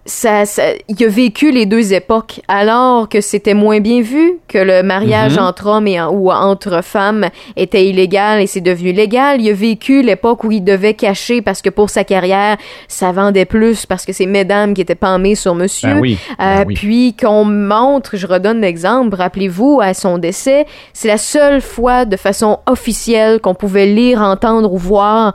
[0.08, 4.60] ça, ça- il a vécu les deux époques, alors que c'était moins bien vu, que
[4.60, 5.44] le mariage Mhm.
[5.44, 9.41] entre hommes et ou entre femmes était illégal et c'est devenu légal.
[9.41, 13.46] Il a vécu l'époque où il devait cacher parce que pour sa carrière, ça vendait
[13.46, 15.96] plus parce que c'est mesdames qui étaient pâmées sur monsieur.
[15.96, 16.74] Ben oui, ben Euh, oui.
[16.76, 22.15] Puis qu'on montre, je redonne l'exemple, rappelez-vous, à son décès, c'est la seule fois de
[22.15, 25.34] façon officielle qu'on pouvait lire, entendre ou voir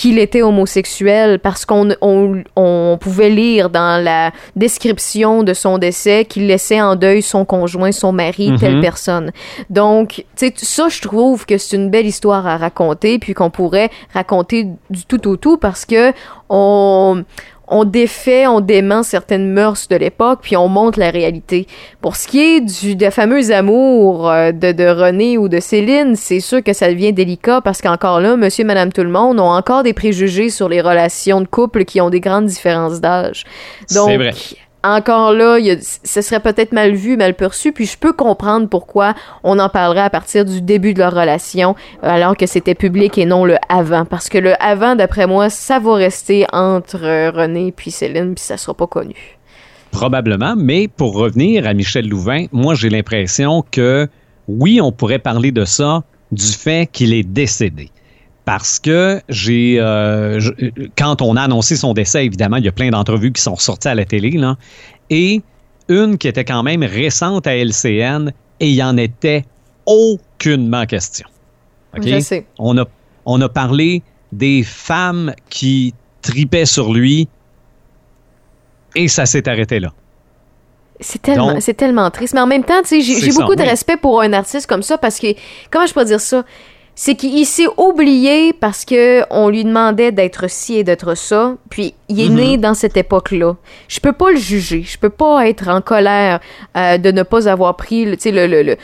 [0.00, 6.24] qu'il était homosexuel parce qu'on on, on pouvait lire dans la description de son décès
[6.24, 8.58] qu'il laissait en deuil son conjoint, son mari, Mhm.
[8.58, 9.30] telle personne.
[9.68, 13.50] Donc, tu sais, ça, je trouve que c'est une belle histoire à raconter, puis qu'on
[13.50, 16.14] pourrait raconter du tout au tout parce que
[16.48, 17.22] on,
[17.70, 21.66] on défait, on dément certaines mœurs de l'époque, puis on montre la réalité.
[22.00, 26.16] Pour ce qui est du de fameux amour euh, de, de René ou de Céline,
[26.16, 29.50] c'est sûr que ça devient délicat parce qu'encore là, monsieur, madame, tout le monde ont
[29.50, 33.44] encore des préjugés sur les relations de couple qui ont des grandes différences d'âge.
[33.94, 34.32] Donc, C'est vrai.
[34.82, 35.58] Encore là,
[36.04, 39.14] ce serait peut-être mal vu, mal perçu, puis je peux comprendre pourquoi
[39.44, 43.26] on en parlerait à partir du début de leur relation, alors que c'était public et
[43.26, 44.04] non le avant.
[44.04, 48.44] Parce que le avant, d'après moi, ça va rester entre euh, René puis Céline, puis
[48.44, 49.38] ça sera pas connu.
[49.90, 54.08] Probablement, mais pour revenir à Michel Louvain, moi j'ai l'impression que
[54.46, 57.90] oui, on pourrait parler de ça du fait qu'il est décédé.
[58.50, 60.40] Parce que j'ai, euh,
[60.98, 63.86] quand on a annoncé son décès, évidemment, il y a plein d'entrevues qui sont sorties
[63.86, 64.56] à la télé, là,
[65.08, 65.42] et
[65.88, 69.44] une qui était quand même récente à LCN, et il n'y en était
[69.86, 71.28] aucunement question.
[72.02, 72.44] Je sais.
[72.58, 72.86] On a,
[73.24, 77.28] on a parlé des femmes qui tripaient sur lui,
[78.96, 79.92] et ça s'est arrêté là.
[80.98, 82.34] C'est tellement, c'est tellement triste.
[82.34, 83.68] Mais en même temps, tu sais, j'ai ça, beaucoup de oui.
[83.68, 85.28] respect pour un artiste comme ça parce que,
[85.70, 86.44] comment je peux dire ça?
[87.02, 91.94] C'est qu'il s'est oublié parce que on lui demandait d'être ci et d'être ça, puis
[92.10, 92.34] il est Mhm.
[92.36, 93.56] né dans cette époque-là.
[93.88, 96.40] Je peux pas le juger, je peux pas être en colère
[96.76, 98.76] euh, de ne pas avoir pris, le- tu sais, le, le, le-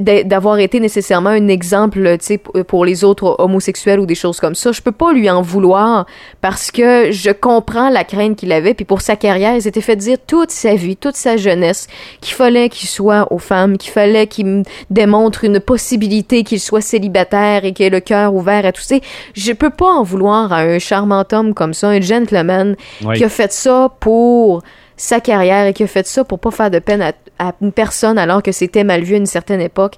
[0.00, 4.54] d'avoir été nécessairement un exemple, tu sais, pour les autres homosexuels ou des choses comme
[4.54, 4.72] ça.
[4.72, 6.06] Je peux pas lui en vouloir
[6.40, 8.74] parce que je comprends la crainte qu'il avait.
[8.74, 11.86] Puis pour sa carrière, il s'était fait dire toute sa vie, toute sa jeunesse,
[12.20, 17.64] qu'il fallait qu'il soit aux femmes, qu'il fallait qu'il démontre une possibilité qu'il soit célibataire
[17.64, 18.96] et qu'il ait le cœur ouvert à tout ça.
[19.34, 22.76] Je peux pas en vouloir à un charmant homme comme ça, un gentleman
[23.14, 24.62] qui a fait ça pour
[24.96, 27.72] sa carrière et qui a fait ça pour pas faire de peine à à une
[27.72, 29.94] personne alors que c'était mal vu à une certaine époque.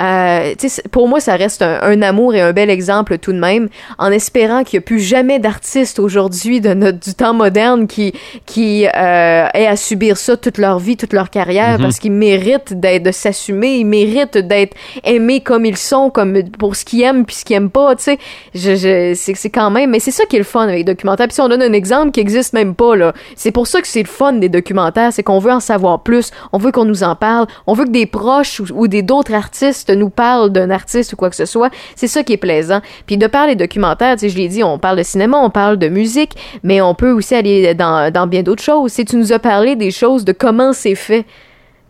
[0.00, 0.54] Euh,
[0.90, 4.64] pour moi, ça reste un, amour et un bel exemple tout de même, en espérant
[4.64, 8.12] qu'il n'y a plus jamais d'artistes aujourd'hui de notre du temps moderne qui
[8.46, 11.84] qui euh, aient à subir ça toute leur vie, toute leur carrière, mhm.
[11.84, 16.76] parce qu'ils méritent d'être de s'assumer, ils méritent d'être aimés comme ils sont, comme pour
[16.76, 17.94] ce qu'ils aiment puis ce qu'ils aiment pas.
[17.96, 18.18] Tu sais,
[18.54, 21.26] je, je, c'est quand même, mais c'est ça qui est le fun avec les documentaires.
[21.26, 23.88] Puis si on donne un exemple qui existe même pas là, c'est pour ça que
[23.88, 27.02] c'est le fun des documentaires, c'est qu'on veut en savoir plus, on veut qu'on nous
[27.02, 27.46] en parle.
[27.66, 31.30] On veut que des proches ou, des d'autres artistes nous parlent d'un artiste ou quoi
[31.30, 31.70] que ce soit.
[31.94, 32.80] C'est ça qui est plaisant.
[33.06, 35.76] Puis de parler documentaire, tu sais, je l'ai dit, on parle de cinéma, on parle
[35.78, 38.92] de musique, mais on peut aussi aller dans, dans bien d'autres choses.
[38.92, 41.24] Si tu nous as parlé des choses, de comment c'est fait.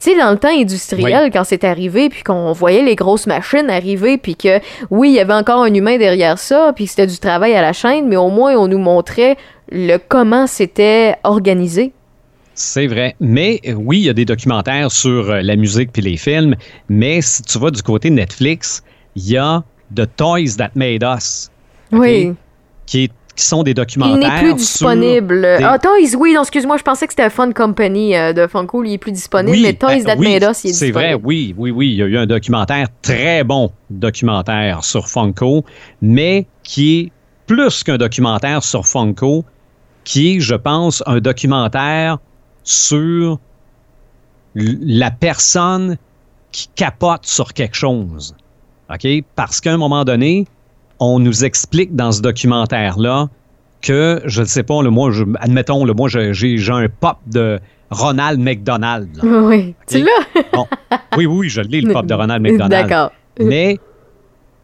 [0.02, 3.70] Tu sais, dans le temps industriel, quand c'est arrivé, puis qu'on voyait les grosses machines
[3.70, 4.58] arriver, puis que,
[4.90, 7.72] oui, il y avait encore un humain derrière ça, puis c'était du travail à la
[7.72, 9.36] chaîne, mais au moins, on nous montrait
[9.70, 11.92] le comment c'était organisé.
[12.54, 13.16] C'est vrai.
[13.20, 16.54] Mais oui, il y a des documentaires sur euh, la musique puis les films,
[16.88, 18.82] mais si tu vas du côté Netflix,
[19.16, 19.62] il y a
[19.94, 21.50] The Toys That Made Us.
[21.92, 22.34] Oui.
[22.86, 24.14] Qui, sont des documentaires.
[24.14, 25.46] Il n'est plus disponible.
[25.62, 28.98] Ah, Toys, oui, excuse-moi, je pensais que c'était Fun Company euh, de Funko, il est
[28.98, 30.74] plus disponible, mais Toys ben That Made Us, il est, disponible.
[30.74, 31.88] C'est vrai, oui, oui, oui.
[31.88, 35.64] Il y a eu un documentaire, très bon documentaire sur Funko,
[36.02, 37.12] mais qui est
[37.46, 39.46] plus qu'un documentaire sur Funko,
[40.04, 42.18] qui est, je pense, un documentaire
[42.64, 43.38] sur
[44.54, 45.96] la personne
[46.50, 48.34] qui capote sur quelque chose.
[48.92, 49.06] OK?
[49.34, 50.46] Parce qu'à un moment donné,
[51.00, 53.28] on nous explique dans ce documentaire-là
[53.80, 57.58] que, je ne sais pas, le, moi, je, admettons, le, moi, j'ai un pop de
[57.90, 59.20] Ronald McDonald.
[59.22, 59.74] Oui.
[59.88, 60.66] Tu l'as?
[61.16, 62.70] Oui, oui, je l'ai, le pop de Ronald McDonald.
[62.70, 63.12] D'accord.
[63.40, 63.78] Mais,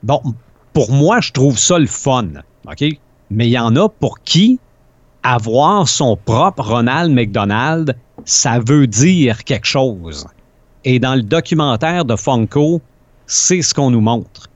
[0.02, 0.20] bon,
[0.72, 2.28] pour moi, je trouve ça le fun.
[2.70, 2.84] OK?
[3.30, 4.61] Mais il y en a pour qui
[5.35, 10.27] avoir son propre Ronald McDonald, ça veut dire quelque chose.
[10.85, 12.81] Et dans le documentaire de Funko,
[13.27, 14.49] c'est ce qu'on nous montre.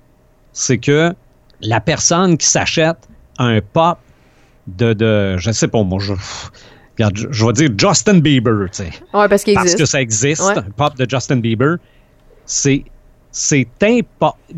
[0.52, 1.14] C'est que
[1.60, 3.08] la personne qui s'achète
[3.38, 3.98] un pop
[4.66, 6.14] de, de je sais pas moi, je,
[6.96, 8.90] je vais dire Justin Bieber, tu sais.
[9.12, 9.78] Ouais, parce qu'il existe.
[9.78, 11.76] Parce que ça existe, un pop de Justin Bieber.
[12.46, 12.84] C'est,
[13.30, 13.66] c'est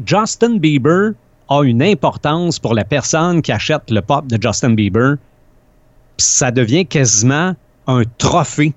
[0.06, 1.12] Justin Bieber
[1.48, 5.16] a une importance pour la personne qui achète le pop de Justin Bieber
[6.18, 7.54] ça devient quasiment
[7.86, 8.74] un trophée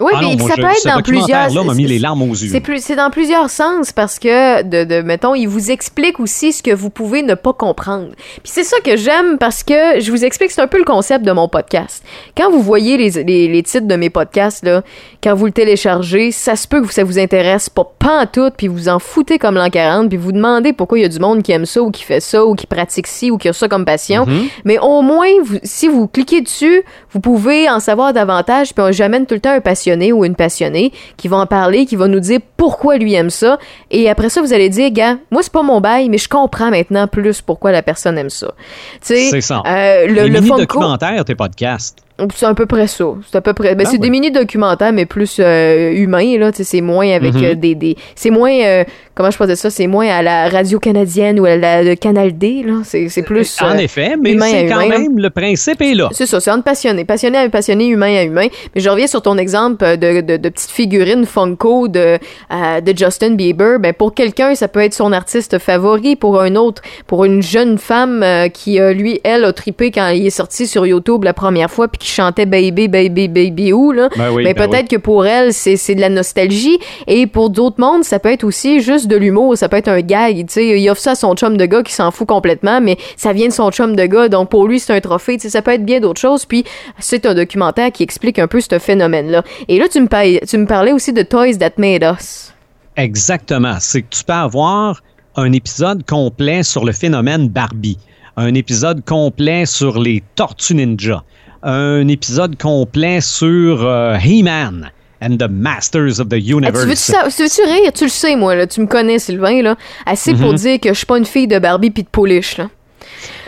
[0.00, 1.50] oui, ah mais ça peut être dans plusieurs.
[1.50, 2.60] là m'a mis les larmes aux yeux.
[2.78, 6.74] C'est dans plusieurs sens parce que, de, de, mettons, il vous explique aussi ce que
[6.74, 8.08] vous pouvez ne pas comprendre.
[8.42, 11.24] Puis c'est ça que j'aime parce que je vous explique, c'est un peu le concept
[11.24, 12.04] de mon podcast.
[12.36, 14.82] Quand vous voyez les, les, les, titres de mes podcasts, là,
[15.22, 17.84] quand vous le téléchargez, ça se peut que ça vous intéresse pas,
[18.26, 21.08] tout, puis vous en foutez comme l'an 40, puis vous demandez pourquoi il y a
[21.08, 23.48] du monde qui aime ça ou qui fait ça ou qui pratique ci ou qui
[23.48, 24.24] a ça comme passion.
[24.26, 24.48] Mm-hmm.
[24.64, 29.24] Mais au moins, vous, si vous cliquez dessus, vous pouvez en savoir davantage, puis j'amène
[29.24, 32.20] tout le temps un passionné ou une passionnée qui va en parler, qui va nous
[32.20, 33.58] dire pourquoi lui aime ça.
[33.90, 36.70] Et après ça, vous allez dire, gars, moi, c'est pas mon bail, mais je comprends
[36.70, 38.52] maintenant plus pourquoi la personne aime ça.
[39.00, 39.62] C'est ça.
[39.66, 42.03] Euh, le, Les mini-documentaires, tes podcasts.
[42.32, 43.06] C'est à peu près ça.
[43.28, 43.74] C'est à peu près.
[43.74, 46.52] Ben, ah c'est des mini-documentaires, mais plus euh, humains, là.
[46.52, 47.44] C'est moins avec mm-hmm.
[47.44, 47.96] euh, des, des.
[48.14, 48.52] C'est moins.
[48.52, 48.84] Euh,
[49.16, 49.68] comment je dire ça?
[49.68, 52.82] C'est moins à la radio canadienne ou à la Canal D, là.
[52.84, 53.60] C'est plus.
[53.60, 55.18] en effet, mais c'est quand même.
[55.18, 56.08] Le principe est là.
[56.12, 56.38] C'est ça.
[56.38, 57.04] C'est entre passionné.
[57.04, 58.46] Passionné à passionné, humain à humain.
[58.76, 62.18] Mais je reviens sur ton exemple de, de, de petite figurine Funko de,
[62.50, 63.80] de Justin Bieber.
[63.80, 66.14] Ben, pour quelqu'un, ça peut être son artiste favori.
[66.14, 70.30] Pour un autre, pour une jeune femme qui, lui, elle, a tripé quand il est
[70.30, 74.08] sorti sur YouTube la première fois, puis qui chantait Baby, Baby, Baby où, là.
[74.16, 76.78] Ben mais ben peut-être que pour elle, c'est de la nostalgie.
[77.06, 79.56] Et pour d'autres mondes, ça peut être aussi juste de l'humour.
[79.56, 80.46] Ça peut être un gag.
[80.46, 82.98] Tu sais, il offre ça à son chum de gars qui s'en fout complètement, mais
[83.16, 84.28] ça vient de son chum de gars.
[84.28, 85.36] Donc pour lui, c'est un trophée.
[85.36, 86.44] Tu sais, ça peut être bien d'autres choses.
[86.44, 86.64] Puis
[86.98, 89.42] c'est un documentaire qui explique un peu ce phénomène-là.
[89.68, 92.52] Et là, tu me, parlais, tu me parlais aussi de Toys That Made Us.
[92.96, 93.76] Exactement.
[93.80, 95.02] C'est que tu peux avoir
[95.36, 97.98] un épisode complet sur le phénomène Barbie,
[98.36, 101.24] un épisode complet sur les Tortues Ninja,
[101.64, 104.90] un épisode complet sur euh, He-Man
[105.22, 107.12] and the Masters of the Universe.
[107.36, 107.92] tu veux-tu rire?
[107.92, 108.66] Tu le sais, moi, là.
[108.66, 109.76] Tu me connais, Sylvain, là.
[110.04, 110.56] Assez pour mhm.
[110.56, 112.68] dire que je suis pas une fille de Barbie puis de polish, là.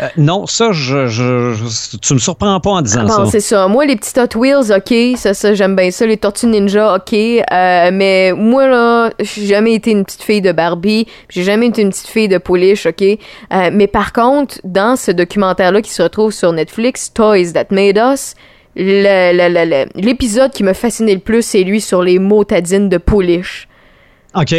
[0.01, 3.27] Euh, non, ça, je, je, je- tu me surprends pas en disant Bon, ça.
[3.31, 3.69] c'est ça.
[3.69, 6.07] Moi, les petits Hot Wheels, OK, ça, ça j'aime bien ça.
[6.07, 7.12] Les Tortues Ninja, OK.
[7.12, 11.07] Euh, mais moi, là, j'ai jamais été une petite fille de Barbie.
[11.29, 13.03] J'ai jamais été une petite fille de Polish, OK.
[13.03, 17.99] Euh, mais par contre, dans ce documentaire-là qui se retrouve sur Netflix, Toys That Made
[18.12, 18.35] Us,
[19.95, 23.69] l'épisode qui m'a fasciné le plus, c'est lui sur les motadines de Polish.
[24.35, 24.55] OK.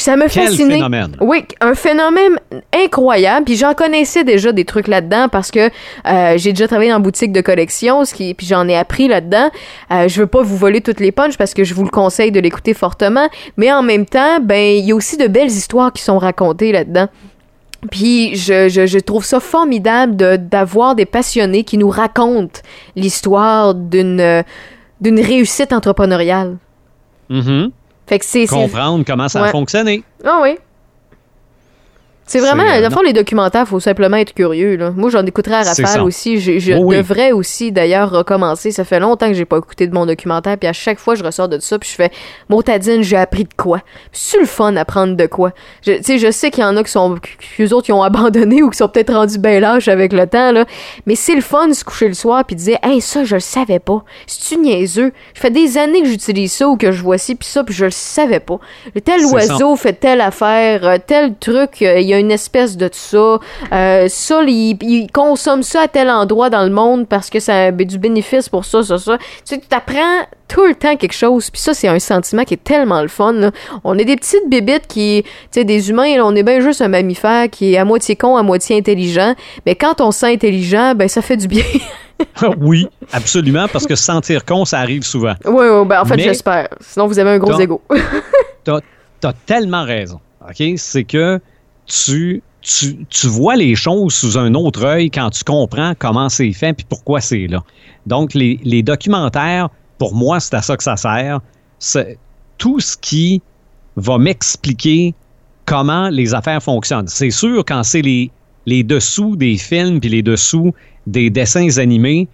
[0.00, 0.74] Ça me Quel fascinait.
[0.76, 1.16] phénomène?
[1.20, 2.38] Oui, un phénomène
[2.74, 3.44] incroyable.
[3.46, 5.70] Puis j'en connaissais déjà des trucs là-dedans parce que
[6.06, 9.50] euh, j'ai déjà travaillé en boutique de collection, ce qui, puis j'en ai appris là-dedans.
[9.90, 12.32] Euh, je veux pas vous voler toutes les punches parce que je vous le conseille
[12.32, 15.92] de l'écouter fortement, mais en même temps, ben il y a aussi de belles histoires
[15.92, 17.08] qui sont racontées là-dedans.
[17.90, 22.60] Puis je, je, je trouve ça formidable de- d'avoir des passionnés qui nous racontent
[22.96, 24.42] l'histoire d'une euh,
[25.00, 26.56] d'une réussite entrepreneuriale.
[27.30, 27.70] Mhm.
[28.08, 29.48] Fait que c'est Comprendre comment ça Ouais.
[29.48, 30.02] a fonctionné.
[30.24, 30.56] ah oui.
[32.28, 34.76] C'est vraiment, euh, dans le fond, les documentaires, faut simplement être curieux.
[34.76, 34.92] Là.
[34.94, 36.38] Moi, j'en écouterai à rafale aussi.
[36.38, 36.96] Je, je Oui, oui.
[36.98, 38.70] devrais aussi, d'ailleurs, recommencer.
[38.70, 41.24] Ça fait longtemps que j'ai pas écouté de mon documentaire, puis à chaque fois, je
[41.24, 42.10] ressors de ça, puis je fais
[42.50, 43.80] «Motadine, j'ai appris de quoi?»
[44.12, 45.52] c'est le fun d'apprendre de quoi.
[45.82, 47.16] Tu sais, je sais qu'il y en a qui sont...
[47.56, 50.52] qu'eux autres, qui ont abandonné ou qui sont peut-être rendus ben lâches avec le temps,
[50.52, 50.66] là.
[51.06, 53.36] Mais c'est le fun de se coucher le soir, puis de dire «Hey, ça, je
[53.36, 54.04] le savais pas.
[54.26, 55.12] C'est-tu niaiseux?
[55.34, 57.74] Je fais des années que j'utilise ça ou que je vois ci, puis ça, puis
[57.74, 58.58] je le savais pas.
[59.04, 62.88] Tel oiseau fait telle affaire, euh, tel truc, euh, il y a une espèce de
[62.92, 63.38] ça.
[63.72, 67.66] Euh, ça, il, il consomme ça à tel endroit dans le monde parce que ça
[67.66, 69.18] a ben, du bénéfice pour ça, ça, ça.
[69.18, 71.50] Tu sais, tu t'apprends tout le temps quelque chose.
[71.50, 73.32] Puis ça, c'est un sentiment qui est tellement le fun.
[73.32, 73.50] là.
[73.84, 76.80] On est des petites bébites qui, tu sais, des humains, là, on est bien juste
[76.80, 79.34] un mammifère qui est à moitié con, à moitié intelligent.
[79.66, 81.64] Mais quand on se sent intelligent, ben ça fait du bien.
[82.60, 85.34] oui, absolument, parce que se sentir con, ça arrive souvent.
[85.44, 86.68] oui, oui, ben en fait, j'espère.
[86.80, 87.82] Sinon, vous avez un gros ego.
[88.64, 88.80] T'as
[89.22, 90.20] as tellement raison.
[90.48, 90.62] OK?
[90.76, 91.40] C'est que
[91.88, 92.42] tu,
[93.24, 97.20] vois les choses sous un autre œil quand tu comprends comment c'est fait puis pourquoi
[97.20, 97.62] c'est là.
[98.06, 101.40] Donc, les, documentaires, pour moi, c'est à ça que ça sert.
[101.78, 102.18] C'est
[102.58, 103.42] tout ce qui
[103.96, 105.14] va m'expliquer
[105.64, 107.08] comment les affaires fonctionnent.
[107.08, 108.30] C'est sûr, quand c'est les,
[108.66, 110.72] les dessous des films puis les dessous
[111.06, 112.28] des dessins animés,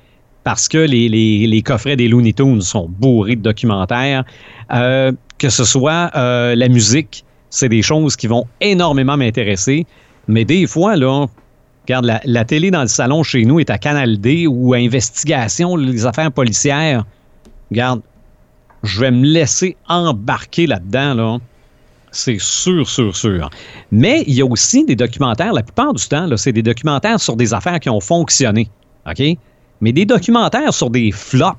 [0.44, 4.24] parce que les coffrets des Looney Tunes sont bourrés de documentaires,
[4.72, 9.86] euh, que ce soit euh, la musique, c'est des choses qui vont énormément m'intéresser.
[10.26, 11.26] Mais des fois, là,
[11.84, 14.78] regarde, la, la télé dans le salon chez nous est à Canal D ou à
[14.78, 17.04] Investigation, les affaires policières.
[17.70, 18.00] Regarde,
[18.82, 21.38] je vais me laisser embarquer là-dedans, là.
[22.10, 23.50] C'est sûr, sûr, sûr.
[23.92, 27.20] Mais il y a aussi des documentaires, la plupart du temps, là, c'est des documentaires
[27.20, 28.68] sur des affaires qui ont fonctionné.
[29.08, 29.22] OK?
[29.80, 31.56] Mais des documentaires sur des flops,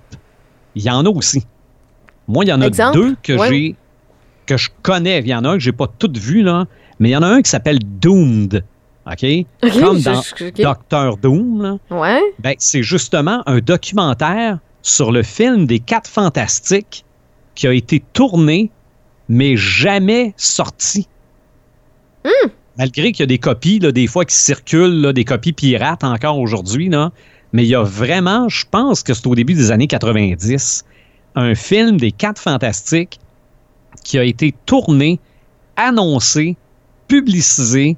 [0.76, 1.46] il y en a aussi.
[2.28, 2.98] Moi, il y en a Exemple?
[2.98, 3.76] deux que j'ai
[4.46, 5.20] que je connais.
[5.20, 6.66] Il y en a un que j'ai pas toutes vu, là.
[7.00, 8.64] Mais il y en a un qui s'appelle Doomed.
[9.08, 9.26] Ok,
[9.80, 10.22] Comme dans.
[10.58, 11.78] Docteur Doom, là.
[11.92, 12.22] Ouais.
[12.40, 17.06] Ben, c'est justement un documentaire sur le film des Quatre Fantastiques
[17.54, 18.72] qui a été tourné,
[19.30, 21.08] mais jamais sorti.
[22.78, 26.04] Malgré qu'il y a des copies, là, des fois, qui circulent, là, des copies pirates
[26.04, 27.12] encore aujourd'hui, là.
[27.54, 30.84] mais il y a vraiment, je pense que c'est au début des années 90,
[31.36, 33.20] un film des Quatre Fantastiques
[34.06, 35.20] qui a été tourné,
[35.76, 36.56] annoncé,
[37.10, 37.98] publicisé,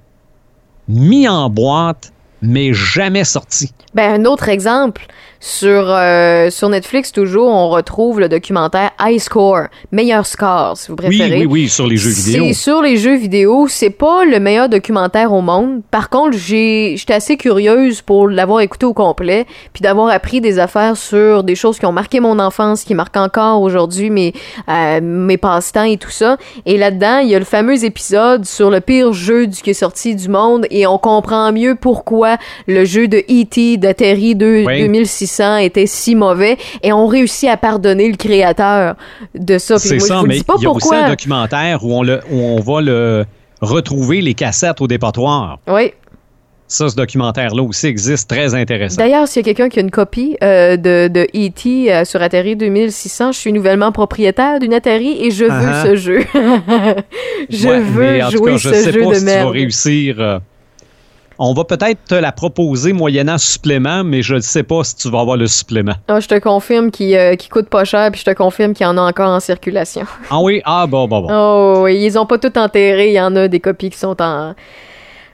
[0.88, 3.72] mis en boîte, mais jamais sorti.
[3.94, 5.06] Ben, un autre exemple,
[5.40, 10.96] sur, euh, sur Netflix, toujours, on retrouve le documentaire High Score, meilleur score, si vous
[10.96, 11.40] préférez.
[11.40, 12.46] Oui, oui, oui, sur les jeux vidéo.
[12.48, 13.68] C'est sur les jeux vidéo.
[13.70, 15.82] C'est pas le meilleur documentaire au monde.
[15.92, 20.98] Par contre, j'étais assez curieuse pour l'avoir écouté au complet, puis d'avoir appris des affaires
[20.98, 24.34] sur des choses qui ont marqué mon enfance, qui marquent encore aujourd'hui mes,
[24.70, 26.38] euh, mes passe-temps et tout ça.
[26.66, 30.16] Et là-dedans, il y a le fameux épisode sur le pire jeu qui est sorti
[30.16, 33.78] du monde, et on comprend mieux pourquoi le jeu de E.T.
[33.78, 35.27] d'Atterri 2600
[35.58, 38.96] était si mauvais et on réussit à pardonner le créateur
[39.36, 39.78] de ça.
[39.78, 42.82] C'est ça, mais il y a aussi un documentaire où on, le, où on va
[42.82, 43.26] le
[43.62, 45.60] retrouver les cassettes au dépotoir.
[45.68, 45.94] Oui.
[46.70, 48.98] Ça, ce documentaire-là aussi existe, très intéressant.
[48.98, 51.94] D'ailleurs, s'il y a quelqu'un qui a une copie euh, de, E.T.
[51.94, 55.86] Euh, sur Atari 2600, je suis nouvellement propriétaire d'une Atari et je veux ah ah.
[55.86, 56.20] ce jeu.
[57.50, 59.40] je ouais, veux mais en jouer tout cas, je ce sais pas si merde.
[59.40, 60.16] Tu vas réussir.
[60.20, 60.40] Euh,
[61.40, 65.10] on va peut-être te la proposer moyennant supplément, mais je ne sais pas si tu
[65.10, 65.94] vas avoir le supplément.
[66.08, 68.90] Ah, je te confirme qu'il euh, coûte pas cher, puis je te confirme qu'il y
[68.90, 70.04] en a encore en circulation.
[70.30, 70.62] Ah oui?
[70.66, 71.28] Ah bon, bon, bon.
[71.32, 73.08] Oh, oui, ils ont pas tout enterré.
[73.10, 74.56] Il y en a des copies qui sont en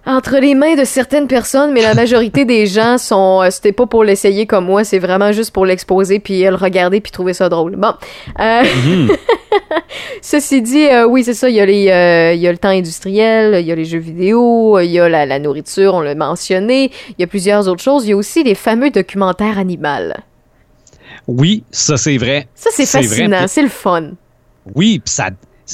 [0.05, 3.41] entre les mains de certaines personnes, mais la majorité des gens sont.
[3.41, 6.57] euh, C'était pas pour l'essayer comme moi, c'est vraiment juste pour l'exposer puis euh, le
[6.57, 7.77] regarder puis trouver ça drôle.
[7.77, 7.93] Bon,
[8.39, 9.11] Euh, Mhm.
[10.21, 11.49] Ceci dit, euh, oui, c'est ça.
[11.49, 13.85] Il y, a les, euh, il y a le temps industriel, il y a les
[13.85, 16.91] jeux vidéo, il y a la, la nourriture, on l'a mentionné.
[17.09, 18.05] Il y a plusieurs autres choses.
[18.05, 20.13] Il y a aussi les fameux documentaires animaux.
[21.27, 22.47] Oui, ça c'est vrai.
[22.55, 24.11] Ça c'est fascinant, c'est le fun.
[24.75, 25.29] Oui, pis ça,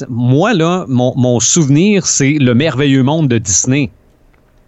[0.07, 3.89] moi là, mon, mon souvenir, c'est le merveilleux monde de Disney.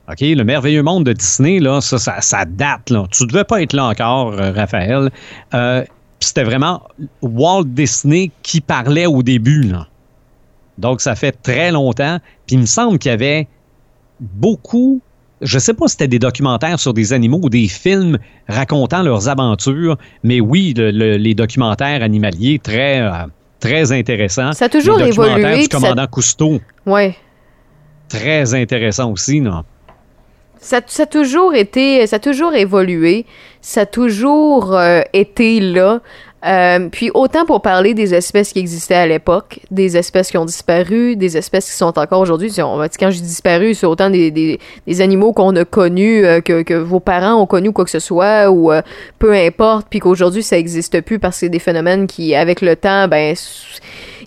[0.09, 2.89] OK, le merveilleux monde de Disney, là, ça, ça, ça date.
[2.89, 3.05] Là.
[3.12, 5.09] Tu devais pas être là encore, euh, Raphaël.
[5.53, 5.86] Euh,
[6.28, 6.84] c'était vraiment
[7.22, 9.63] Walt Disney qui parlait au début.
[9.63, 9.88] Là.
[10.78, 12.19] Donc, ça fait très longtemps.
[12.47, 13.47] Puis il me semble qu'il y avait
[14.19, 15.01] beaucoup,
[15.41, 18.17] je sais pas si c'était des documentaires sur des animaux ou des films
[18.47, 23.11] racontant leurs aventures, mais oui, le- le- les documentaires animaliers, très, euh,
[23.59, 24.53] très intéressants.
[24.53, 27.15] Ça a toujours le documentaire évolué, du ça- commandant Cousteau, Ouais.
[28.09, 29.41] très intéressant aussi.
[29.41, 29.63] Non?
[30.62, 33.26] Ça, ça a toujours été, ça a toujours évolué,
[33.62, 36.01] ça a toujours euh, été là.
[36.43, 40.45] Euh, puis autant pour parler des espèces qui existaient à l'époque, des espèces qui ont
[40.45, 42.51] disparu, des espèces qui sont encore aujourd'hui.
[42.55, 46.64] Quand je dis disparu, c'est autant des, des, des animaux qu'on a connus, euh, que,
[46.64, 48.82] que vos parents ont connus, quoi que ce soit, ou euh,
[49.20, 52.76] peu importe, puis qu'aujourd'hui ça existe plus parce que c'est des phénomènes qui, avec le
[52.76, 53.36] temps, ben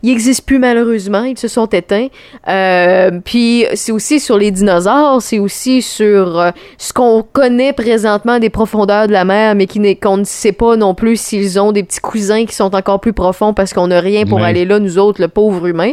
[0.05, 2.09] ils existent plus malheureusement, ils se sont éteints.
[2.47, 8.39] Euh, puis c'est aussi sur les dinosaures, c'est aussi sur euh, ce qu'on connaît présentement
[8.39, 11.83] des profondeurs de la mer, mais qu'on ne sait pas non plus s'ils ont des
[11.83, 14.99] petits cousins qui sont encore plus profonds parce qu'on n'a rien pour aller là, nous
[14.99, 15.93] autres, le pauvre humain.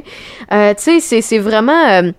[0.51, 2.11] Euh, tu sais, c'est vraiment...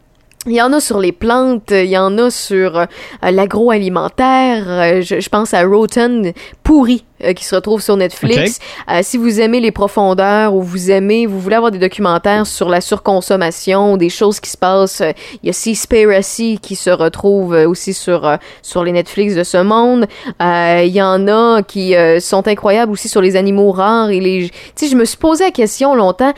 [0.47, 2.87] il y en a sur les plantes, il y en a sur euh,
[3.23, 4.65] l'agroalimentaire.
[4.69, 6.33] euh, je, je pense à Rotten
[6.65, 8.59] pourri euh, qui se retrouve sur Netflix.
[9.03, 12.81] Si vous aimez les profondeurs ou vous aimez, vous voulez avoir des documentaires sur la
[12.81, 15.03] surconsommation, des choses qui se passent,
[15.43, 20.07] il y a Seaspiracy qui se retrouve aussi sur sur les Netflix de ce monde.
[20.41, 24.51] Il y en a qui sont incroyables aussi sur les animaux rares et les.
[24.51, 26.33] Tu sais, je me suis posé la question longtemps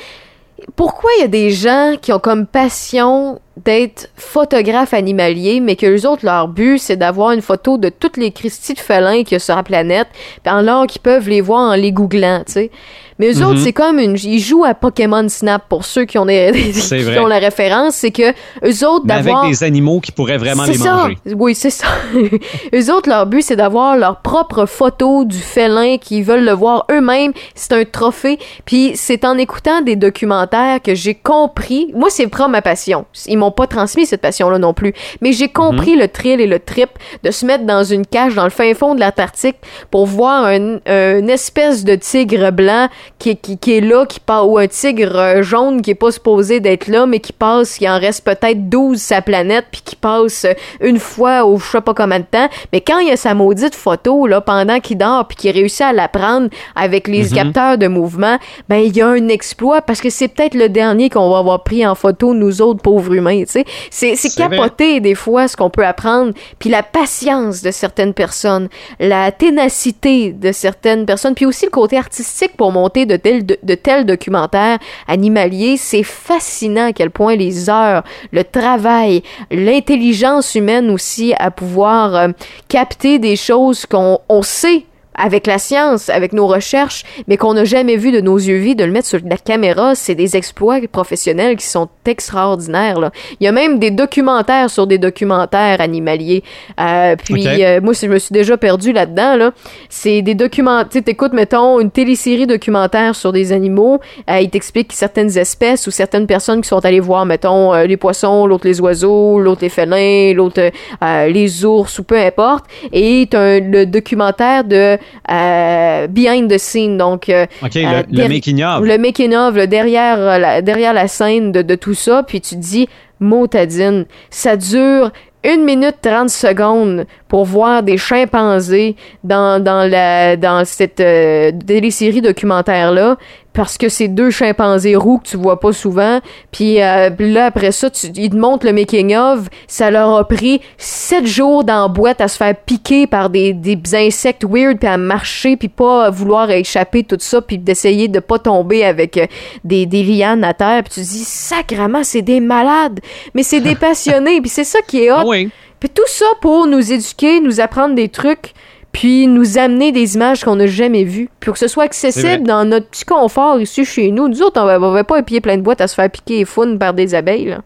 [0.76, 5.86] pourquoi il y a des gens qui ont comme passion d'être photographes animaliers, mais que
[5.86, 9.32] les autres, leur but, c'est d'avoir une photo de toutes les Christie de félins qu'il
[9.32, 12.52] y a sur la planète, puis alors qu'ils peuvent les voir en les googlant, tu
[12.52, 12.70] sais?
[13.18, 14.16] Mais eux autres, c'est comme une...
[14.22, 18.10] Ils jouent à Pokémon Snap, pour ceux qui ont, des, qui ont la référence, c'est
[18.10, 18.30] que
[18.64, 19.48] eux autres, Mais avec d'avoir...
[19.48, 20.94] des animaux qui pourraient vraiment les ça.
[20.94, 21.18] manger.
[21.36, 21.86] Oui, c'est ça.
[22.74, 26.86] Eux autres, leur but, c'est d'avoir leur propre photo du félin qu'ils veulent le voir
[26.90, 27.32] eux-mêmes.
[27.54, 28.38] C'est un trophée.
[28.64, 31.92] Puis c'est en écoutant des documentaires que j'ai compris.
[31.94, 33.06] Moi, c'est vraiment ma passion.
[33.26, 34.92] Ils m'ont pas transmis cette passion-là non plus.
[35.20, 36.90] Mais j'ai compris le thrill et le trip
[37.22, 39.56] de se mettre dans une cage dans le fin fond de l'Antarctique
[39.90, 42.88] pour voir un, une espèce de tigre blanc
[43.18, 46.10] qui, qui, qui est là, qui part, ou un tigre euh, jaune qui est pas
[46.10, 49.96] supposé d'être là, mais qui passe, il en reste peut-être 12 sa planète, puis qui
[49.96, 52.48] passe euh, une fois au je sais pas combien de temps.
[52.72, 55.82] Mais quand il y a sa maudite photo, là, pendant qu'il dort, puis qu'il réussit
[55.82, 58.38] à la prendre avec les capteurs de mouvement,
[58.68, 61.62] ben, il y a un exploit, parce que c'est peut-être le dernier qu'on va avoir
[61.64, 63.64] pris en photo, nous autres pauvres humains, tu sais.
[63.90, 64.56] C'est, c'est C'est vrai.
[64.56, 68.68] capoté, des fois, ce qu'on peut apprendre, puis la patience de certaines personnes,
[69.00, 74.78] la ténacité de certaines personnes, puis aussi le côté artistique pour monter de tels, documentaires
[75.08, 75.76] animaliers.
[75.76, 82.28] C'est fascinant à quel point les heures, le travail, l'intelligence humaine aussi à pouvoir euh,
[82.68, 84.84] capter des choses qu'on on sait
[85.16, 88.74] avec la science, avec nos recherches, mais qu'on n'a jamais vu de nos yeux vus,
[88.74, 92.98] de le mettre sur la caméra, c'est des exploits professionnels qui sont extraordinaires.
[93.00, 93.10] Là.
[93.40, 96.42] Il y a même des documentaires sur des documentaires animaliers.
[96.80, 99.36] Euh, puis euh, moi, je me suis déjà perdu là-dedans.
[99.36, 99.52] Là.
[99.88, 100.88] C'est des documentaires.
[100.90, 104.00] Tu sais, t'écoutes, mettons, une télésérie documentaire sur des animaux.
[104.30, 107.96] Euh, il t'explique certaines espèces ou certaines personnes qui sont allées voir, mettons, euh, les
[107.96, 110.70] poissons, l'autre les oiseaux, l'autre les félins, l'autre
[111.02, 112.64] euh, les ours ou peu importe.
[112.92, 114.98] Et t'as un- le documentaire de
[115.30, 118.80] euh, behind the scene, donc euh, OK, euh, le, le derri- making of.
[118.84, 122.40] le making of, le derrière, euh, la, derrière la scène de, de tout ça, puis
[122.40, 122.88] tu te dis,
[123.20, 125.10] motadine, ça dure
[125.44, 127.04] une minute 30 secondes
[127.34, 133.16] pour voir des chimpanzés dans, dans, la, dans cette euh, télésérie documentaire-là,
[133.52, 136.20] parce que c'est deux chimpanzés roux que tu vois pas souvent,
[136.52, 141.26] puis euh, là, après ça, ils te montrent le making-of, ça leur a pris sept
[141.26, 144.96] jours dans la boîte à se faire piquer par des, des insectes weird, puis à
[144.96, 149.26] marcher, puis pas vouloir échapper tout ça, puis d'essayer de pas tomber avec euh,
[149.64, 153.00] des, des lianes à terre, puis tu te dis, sacrement, c'est des malades,
[153.34, 155.32] mais c'est des passionnés, puis c'est ça qui est hot.
[155.32, 155.48] Ah.
[155.84, 158.54] Puis tout ça pour nous éduquer, nous apprendre des trucs,
[158.90, 162.64] puis nous amener des images qu'on n'a jamais vues, pour que ce soit accessible dans
[162.64, 164.28] notre petit confort ici chez nous.
[164.28, 166.38] Nous autres, on va, on va pas épier plein de boîtes à se faire piquer
[166.38, 167.50] les founes par des abeilles.
[167.50, 167.60] là.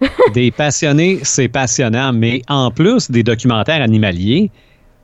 [0.32, 4.50] des passionnés, c'est passionnant, mais en plus des documentaires animaliers,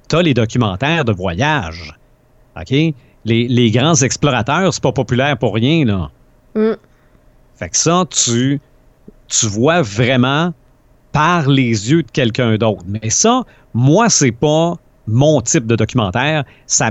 [0.09, 1.95] tu as les documentaires de voyage.
[2.59, 2.71] OK?
[2.71, 2.95] Les,
[3.47, 6.11] les grands explorateurs, c'est pas populaire pour rien, là.
[6.55, 6.79] Mm.
[7.57, 8.59] Fait que ça, tu,
[9.29, 10.55] tu vois vraiment
[11.15, 12.83] par les yeux de quelqu'un d'autre.
[12.87, 14.75] Mais ça, moi, c'est pas
[15.07, 16.45] mon type de documentaire.
[16.67, 16.91] Ça,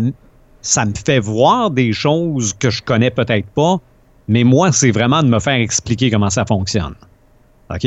[0.61, 3.77] ça me fait voir des choses que je connais peut-être pas,
[4.29, 6.95] mais moi, c'est vraiment de me faire expliquer comment ça fonctionne.
[7.69, 7.85] OK?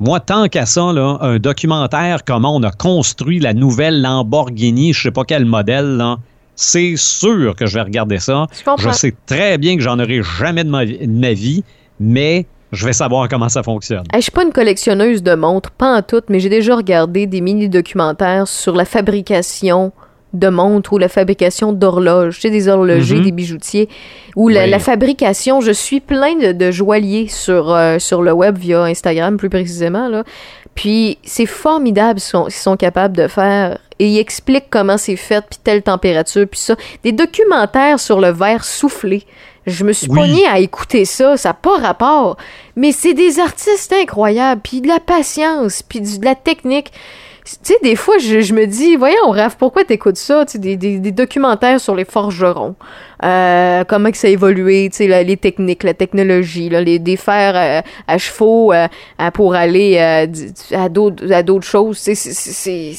[0.00, 5.02] Moi, tant qu'à ça, là, un documentaire, comment on a construit la nouvelle Lamborghini, je
[5.02, 6.18] sais pas quel modèle, là,
[6.56, 8.46] c'est sûr que je vais regarder ça.
[8.78, 10.84] Je, sais très bien que j'en aurai jamais de ma,
[11.32, 11.64] vie,
[11.98, 14.04] mais je vais savoir comment ça fonctionne.
[14.14, 17.40] Je suis pas une collectionneuse de montres, pas en tout, mais j'ai déjà regardé des
[17.40, 19.92] mini-documentaires sur la fabrication
[20.32, 23.24] de montres ou la fabrication d'horloges, tu sais, des horlogers, mhm.
[23.24, 23.88] des bijoutiers,
[24.36, 29.36] ou la, fabrication, je suis plein de, joailliers sur, euh, sur le web via Instagram
[29.36, 30.22] plus précisément, là.
[30.76, 33.78] Puis c'est formidable ce qu'ils sont, capables de faire.
[33.98, 36.76] Et ils expliquent comment c'est fait, puis telle température, puis ça.
[37.02, 39.26] Des documentaires sur le verre soufflé.
[39.66, 40.44] Je me suis oui.
[40.50, 42.36] à écouter ça, ça n'a pas rapport.
[42.76, 46.92] Mais c'est des artistes incroyables, puis de la patience, puis de la technique
[47.44, 50.44] tu sais, des fois, je, me dis, voyons, Raph, pourquoi t'écoutes ça?
[50.44, 52.76] Tu sais, des, des, documentaires sur les forgerons.
[53.24, 57.16] Euh, comment que ça a évolué, tu sais, les techniques, la technologie, là, les, des
[57.16, 58.86] fers euh, à chevaux euh,
[59.34, 61.98] pour aller à d'autres à d'autres choses.
[61.98, 62.92] C'est,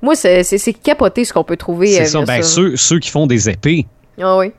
[0.00, 1.88] moi, c'est capoté ce qu'on peut trouver.
[1.88, 2.22] C'est ça.
[2.22, 3.86] Ben, Ceux, ceux qui font des épées.
[4.20, 4.52] Ah oui.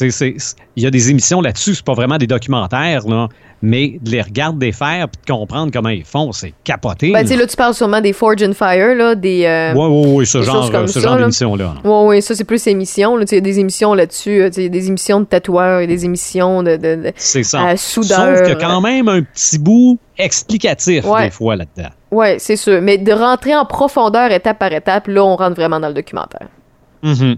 [0.00, 3.28] Il y a des émissions là-dessus, c'est pas vraiment des documentaires, là,
[3.62, 7.12] mais de les regarder faire puis de comprendre comment ils font, c'est capoté.
[7.12, 7.36] Ben, là.
[7.36, 9.44] là, tu parles sûrement des Forge and Fire, là, des.
[9.46, 11.74] Euh, oui, oui, oui, ce genre, ce genre d'émissions-là.
[11.84, 13.18] Oui, oui, ça, c'est plus émissions.
[13.20, 15.92] Il y a des émissions là-dessus, il y a des émissions de tatoueurs, il y
[15.92, 16.76] a des émissions de.
[16.76, 17.68] de, c'est ça.
[17.68, 18.36] Euh, soudeurs.
[18.36, 21.90] Sauf qu'il y a quand même un petit bout explicatif, des fois, là-dedans.
[22.10, 22.80] Oui, c'est sûr.
[22.82, 26.48] Mais de rentrer en profondeur étape par étape, là, on rentre vraiment dans le documentaire.
[27.02, 27.34] Mm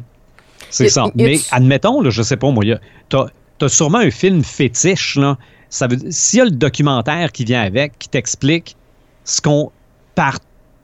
[0.76, 1.06] c'est ça.
[1.14, 2.64] Mais admettons, là, je sais pas moi,
[3.08, 5.38] tu as, sûrement un film fétiche, là.
[5.68, 8.76] Ça veut s'il y a le documentaire qui vient avec, qui t'explique
[9.24, 9.72] ce qu'on
[10.14, 10.38] par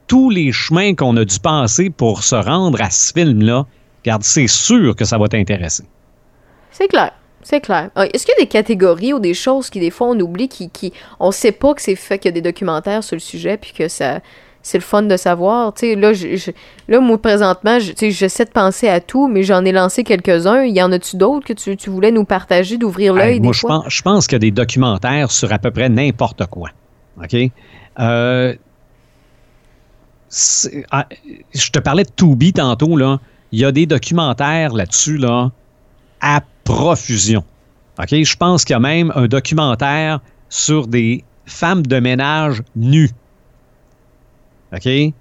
[0.07, 3.65] tous les chemins qu'on a dû passer pour se rendre à ce film-là,
[4.03, 5.85] regarde, c'est sûr que ça va t'intéresser.
[6.71, 7.13] C'est clair.
[7.41, 7.89] C'est clair.
[7.95, 10.47] Ah, est-ce qu'il y a des catégories ou des choses qui, des fois, on oublie,
[10.47, 13.21] qui, qui on sait pas que c'est fait, qu'il y a des documentaires sur le
[13.21, 14.21] sujet, puis que ça,
[14.63, 15.73] c'est le fun de savoir.
[15.73, 16.51] Tu sais, là, je,
[16.87, 20.63] là, moi, présentement, j'essaie de penser à tout, mais j'en ai lancé quelques-uns.
[20.63, 24.01] Y en a-tu d'autres que tu, voulais nous partager, d'ouvrir l'œil Moi, je pense, je
[24.01, 26.69] pense qu'il y a des documentaires sur à peu près n'importe quoi.
[27.21, 27.35] OK?
[27.99, 28.55] Euh,
[30.91, 31.07] ah,
[31.53, 33.19] je te parlais de Tubi tantôt, là.
[33.51, 35.51] Il y a des documentaires là-dessus, là,
[36.21, 37.43] à profusion.
[37.99, 38.09] OK?
[38.09, 43.11] Je pense qu'il y a même un documentaire sur des femmes de ménage nues.
[44.73, 45.13] OK?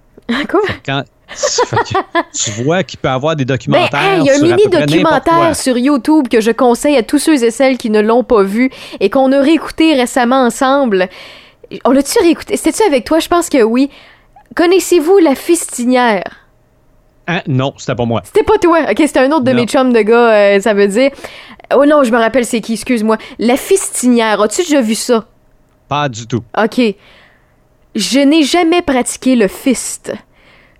[0.49, 0.61] Quoi?
[0.85, 1.05] Quand,
[2.35, 4.19] tu vois qu'il peut y avoir des documentaires.
[4.19, 7.51] il y a un mini documentaire sur YouTube que je conseille à tous ceux et
[7.51, 11.09] celles qui ne l'ont pas vu et qu'on a réécouté récemment ensemble.
[11.85, 12.57] On l'a-tu réécouté?
[12.57, 13.19] C'était-tu avec toi?
[13.19, 13.91] Je pense que oui.
[14.55, 16.25] Connaissez-vous La Fistinière?
[17.27, 18.21] Ah, non, c'était pas moi.
[18.25, 18.81] C'était pas toi.
[18.91, 21.11] Ok, c'était un autre de mes chums de gars, euh, ça veut dire.
[21.75, 23.17] Oh non, je me rappelle c'est qui, excuse-moi.
[23.39, 25.25] La Fistinière, as-tu déjà vu ça?
[25.89, 26.43] Pas du tout.
[26.59, 26.81] Ok.
[27.95, 30.13] Je n'ai jamais pratiqué le fist.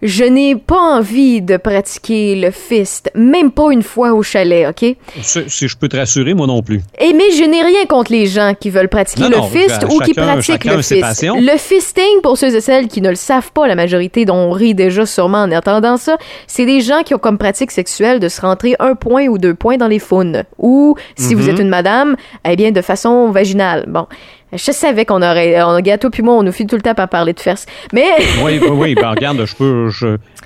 [0.03, 4.97] Je n'ai pas envie de pratiquer le fist, même pas une fois au chalet, OK?
[5.23, 6.79] Si, je peux te rassurer, moi non plus.
[6.99, 10.01] Et eh, mais je n'ai rien contre les gens qui veulent pratiquer le fist ou
[10.01, 11.23] qui pratiquent le fist.
[11.23, 14.51] Le fisting, pour ceux et celles qui ne le savent pas, la majorité dont on
[14.51, 16.17] rit déjà sûrement en attendant ça,
[16.49, 19.55] c'est des gens qui ont comme pratique sexuelle de se rentrer un point ou deux
[19.55, 20.43] points dans les faunes.
[20.59, 21.51] Ou, si vous mhm.
[21.51, 23.85] êtes une madame, eh bien, de façon vaginale.
[23.87, 24.09] Bon.
[24.53, 25.63] Je savais qu'on aurait.
[25.63, 27.67] On, gâteau puis moi, on nous file tout le temps par parler de fesses.
[27.93, 28.07] Mais.
[28.45, 28.95] oui, oui, oui.
[29.03, 29.91] Ben, regarde, je peux.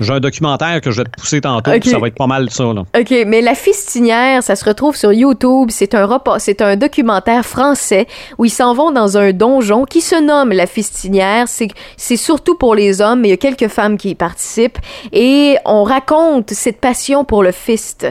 [0.00, 2.64] J'ai un documentaire que je vais te pousser tantôt, ça va être pas mal ça,
[2.64, 2.84] là.
[2.98, 5.68] OK, mais La Fistinière, ça se retrouve sur YouTube.
[5.70, 8.06] C'est un repas, c'est un documentaire français
[8.38, 11.46] où ils s'en vont dans un donjon qui se nomme La Fistinière.
[11.48, 14.78] C'est surtout pour les hommes, mais il y a quelques femmes qui y participent.
[15.12, 18.06] Et on raconte cette passion pour le fist.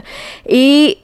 [0.48, 0.98] Et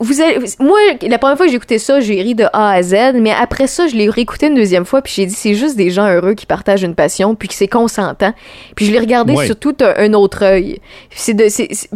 [0.00, 0.14] vous
[0.60, 3.30] moi, la première fois que j'ai écouté ça, j'ai ri de A à Z, mais
[3.30, 6.08] après ça, je l'ai réécouté une deuxième fois, puis j'ai dit, c'est juste des gens
[6.08, 8.32] heureux qui partagent une passion, puis que c'est consentant.
[8.74, 10.80] Puis je l'ai regardé sur tout un, autre œil.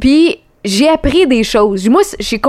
[0.01, 1.88] Puis j'ai appris des choses.
[1.88, 2.40] Moi, j'ai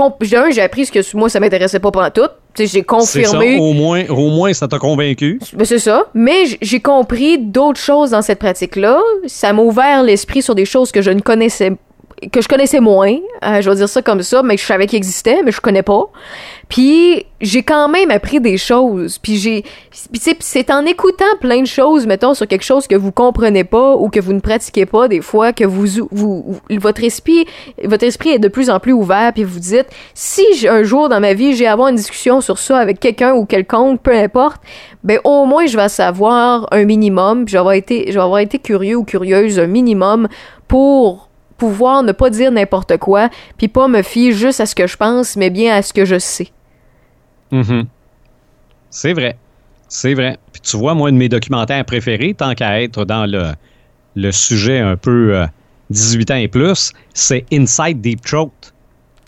[0.50, 2.28] j'ai appris ce que moi, ça m'intéressait pas pendant tout.
[2.58, 3.56] J'ai confirmé.
[3.56, 5.40] Ça, au moins, au moins, ça t'a convaincu.
[5.52, 6.04] Ben, c'est ça.
[6.14, 9.00] Mais j'ai compris d'autres choses dans cette pratique-là.
[9.26, 11.72] Ça m'a ouvert l'esprit sur des choses que je ne connaissais
[12.32, 14.98] que je connaissais moins, euh, je vais dire ça comme ça, mais je savais qu'il
[14.98, 16.04] existait, mais je connais pas.
[16.68, 19.18] Puis j'ai quand même appris des choses.
[19.18, 19.64] Puis j'ai,
[20.40, 24.08] c'est en écoutant plein de choses, mettons sur quelque chose que vous comprenez pas ou
[24.10, 27.46] que vous ne pratiquez pas des fois, que vous, vous, votre esprit,
[27.84, 29.32] votre esprit est de plus en plus ouvert.
[29.32, 32.58] Puis vous dites, si un jour dans ma vie j'ai à avoir une discussion sur
[32.58, 34.60] ça avec quelqu'un ou quelconque, peu importe,
[35.02, 37.46] ben au moins je vais savoir un minimum.
[37.46, 40.28] Puis j'aurais été, je vais avoir été curieux ou curieuse un minimum
[40.68, 41.29] pour
[41.60, 44.96] pouvoir ne pas dire n'importe quoi, puis pas me fier juste à ce que je
[44.96, 46.48] pense, mais bien à ce que je sais.
[47.52, 47.84] Mm-hmm.
[48.88, 49.36] C'est vrai.
[49.86, 50.38] C'est vrai.
[50.52, 53.52] Puis tu vois, moi, un de mes documentaires préférés, tant qu'à être dans le,
[54.16, 55.44] le sujet un peu
[55.90, 58.52] 18 euh, ans et plus, c'est Inside Deep Throat.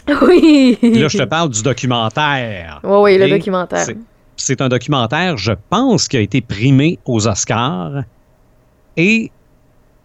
[0.22, 0.78] Oui!
[0.83, 2.80] là, je te parle du documentaire.
[2.83, 3.87] Oui, oui, le documentaire.
[4.37, 8.03] C'est un documentaire, je pense, qui a été primé aux Oscars.
[8.97, 9.30] Et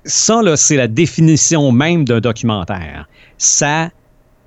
[0.08, 3.08] ça, là, c'est la définition même d'un documentaire.
[3.38, 3.90] Ça,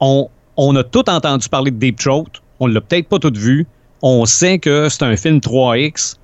[0.00, 2.30] on, a tout entendu parler de Deep Throat.
[2.58, 3.66] On l'a peut-être pas tout vu.
[4.02, 6.16] On sait que c'est un film 3X.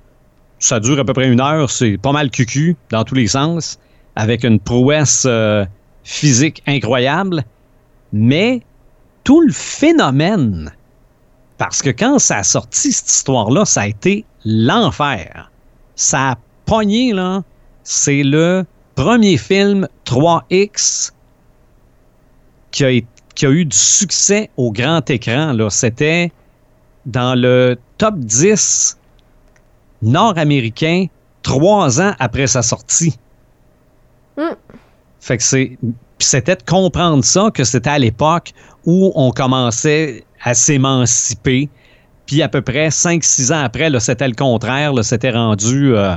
[0.59, 1.69] Ça dure à peu près une heure.
[1.69, 3.79] C'est pas mal cucu dans tous les sens,
[4.15, 5.65] avec une prouesse euh,
[6.03, 7.43] physique incroyable.
[8.11, 8.61] Mais
[9.23, 10.71] tout le phénomène,
[11.57, 15.51] parce que quand ça a sorti cette histoire-là, ça a été l'enfer.
[15.95, 17.43] Ça a pogné, là.
[17.83, 18.65] C'est le
[18.97, 21.11] premier film 3X
[22.71, 22.89] qui a,
[23.35, 25.55] qui a eu du succès au grand écran.
[25.69, 26.31] C'était
[27.05, 28.97] dans le top 10
[30.01, 31.05] nord-américain
[31.43, 33.15] trois ans après sa sortie.
[34.35, 34.55] Hmm.
[35.21, 35.77] Fait que c'est.
[36.19, 38.53] C'était de comprendre ça, que c'était à l'époque
[38.85, 41.69] où on commençait à s'émanciper.
[42.25, 44.93] Puis à peu près 5-6 ans après, c'était le contraire.
[45.03, 45.95] C'était rendu.
[45.95, 46.15] Euh,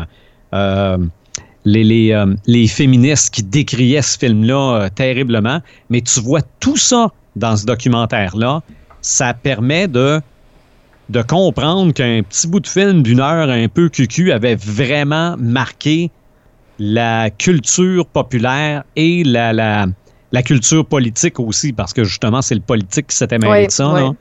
[0.55, 0.97] euh,
[1.65, 5.61] les, euh, les, féministes qui décriaient ce film-là euh, terriblement.
[5.89, 8.63] Mais tu vois tout ça dans ce documentaire-là.
[9.03, 10.21] Ça permet de,
[11.09, 16.11] de comprendre qu'un petit bout de film d'une heure un peu cucu avait vraiment marqué
[16.79, 19.87] la culture populaire et la, la,
[20.33, 24.13] la culture politique aussi, parce que justement, c'est le politique qui s'était mêlé de ça.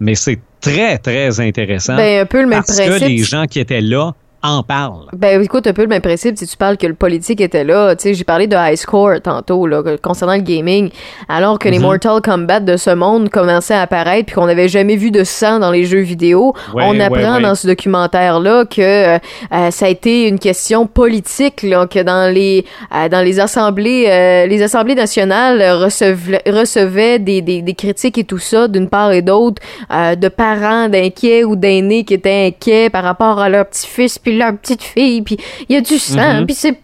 [0.00, 1.96] Mais c'est très, très intéressant.
[1.96, 5.06] Ben, un peu le même parce que les gens qui étaient là en parle.
[5.12, 7.94] Ben écoute, un peu le même principe si tu parles que le politique était là.
[7.94, 10.90] Tu sais, j'ai parlé de High Score tantôt, là, concernant le gaming,
[11.28, 11.84] alors que les mhm.
[11.84, 15.58] Mortal Kombat de ce monde commençaient à apparaître puis qu'on n'avait jamais vu de sang
[15.58, 16.54] dans les jeux vidéo.
[16.74, 22.00] on apprend dans ce documentaire-là que euh, ça a été une question politique, là, que
[22.00, 22.64] dans les
[22.94, 28.24] euh, dans les assemblées euh, les assemblées nationales recevaient, recevaient des, des, des, critiques et
[28.24, 33.02] tout ça d'une part et d'autre de parents d'inquiets ou d'aînés qui étaient inquiets par
[33.02, 35.36] rapport à leur petit-fils leur petite fille, puis
[35.68, 36.46] il y a du sang, mhm.
[36.46, 36.78] puis c'est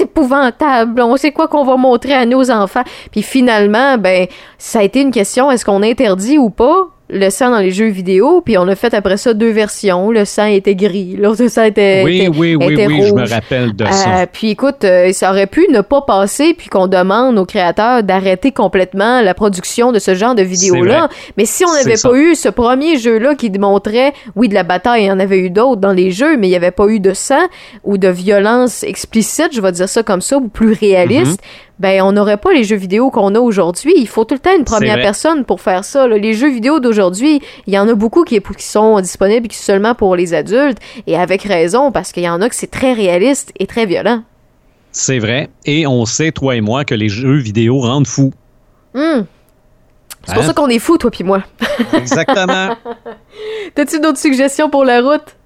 [0.00, 1.00] épouvantable.
[1.02, 2.84] On sait quoi qu'on va montrer à nos enfants.
[3.10, 4.26] Puis finalement, ben,
[4.58, 6.93] ça a été une question, est-ce qu'on interdit ou pas?
[7.10, 10.10] Le sang dans les jeux vidéo, puis on a fait après ça deux versions.
[10.10, 13.84] Le sang était gris, l'autre sang était, oui, oui, oui, oui, je me rappelle de
[13.84, 14.22] ça.
[14.22, 18.02] Euh, puis écoute, euh, ça aurait pu ne pas passer, puis qu'on demande aux créateurs
[18.02, 21.08] d'arrêter complètement la production de ce genre de vidéos-là.
[21.36, 25.04] Mais si on n'avait pas eu ce premier jeu-là qui démontrait, oui, de la bataille,
[25.04, 27.00] il y en avait eu d'autres dans les jeux, mais il n'y avait pas eu
[27.00, 27.46] de sang
[27.84, 32.02] ou de violence explicite, je vais dire ça comme ça, ou plus réaliste, mm-hmm ben
[32.02, 33.92] on n'aurait pas les jeux vidéo qu'on a aujourd'hui.
[33.96, 36.06] Il faut tout le temps une première personne pour faire ça.
[36.06, 39.64] Les jeux vidéo d'aujourd'hui, il y en a beaucoup qui, qui sont disponibles qui sont
[39.64, 42.92] seulement pour les adultes, et avec raison, parce qu'il y en a que c'est très
[42.92, 44.22] réaliste et très violent.
[44.92, 45.50] C'est vrai.
[45.64, 48.32] Et on sait, toi et moi, que les jeux vidéo rendent fous.
[48.94, 49.22] Hmm.
[50.24, 50.46] C'est pour hein?
[50.46, 51.42] ça qu'on est fous, toi puis moi.
[51.92, 52.76] Exactement.
[53.74, 55.36] T'as-tu d'autres suggestions pour la route?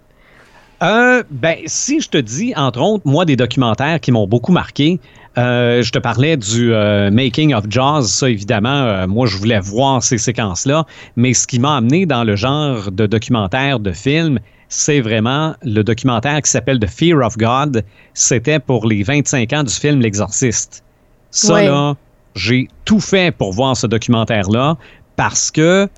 [0.82, 5.00] Euh, ben, si je te dis, entre autres, moi, des documentaires qui m'ont beaucoup marqué,
[5.38, 9.60] euh, je te parlais du euh, Making of Jaws, ça évidemment, euh, moi je voulais
[9.60, 10.84] voir ces séquences-là,
[11.14, 15.82] mais ce qui m'a amené dans le genre de documentaire, de film, c'est vraiment le
[15.82, 17.84] documentaire qui s'appelle The Fear of God.
[18.14, 20.82] C'était pour les 25 ans du film L'Exorciste.
[21.30, 21.94] Ça, là,
[22.34, 24.76] j'ai tout fait pour voir ce documentaire-là
[25.14, 25.88] parce que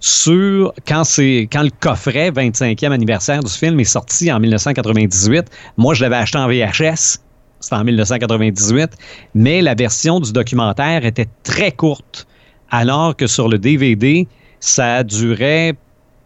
[0.00, 5.94] sur quand c'est quand le coffret 25e anniversaire du film est sorti en 1998, moi
[5.94, 7.18] je l'avais acheté en VHS
[7.60, 8.90] c'était en 1998,
[9.34, 12.26] mais la version du documentaire était très courte,
[12.70, 14.26] alors que sur le DVD,
[14.60, 15.74] ça durait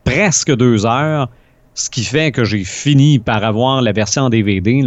[0.05, 1.29] presque deux heures,
[1.75, 4.83] ce qui fait que j'ai fini par avoir la version en DVD.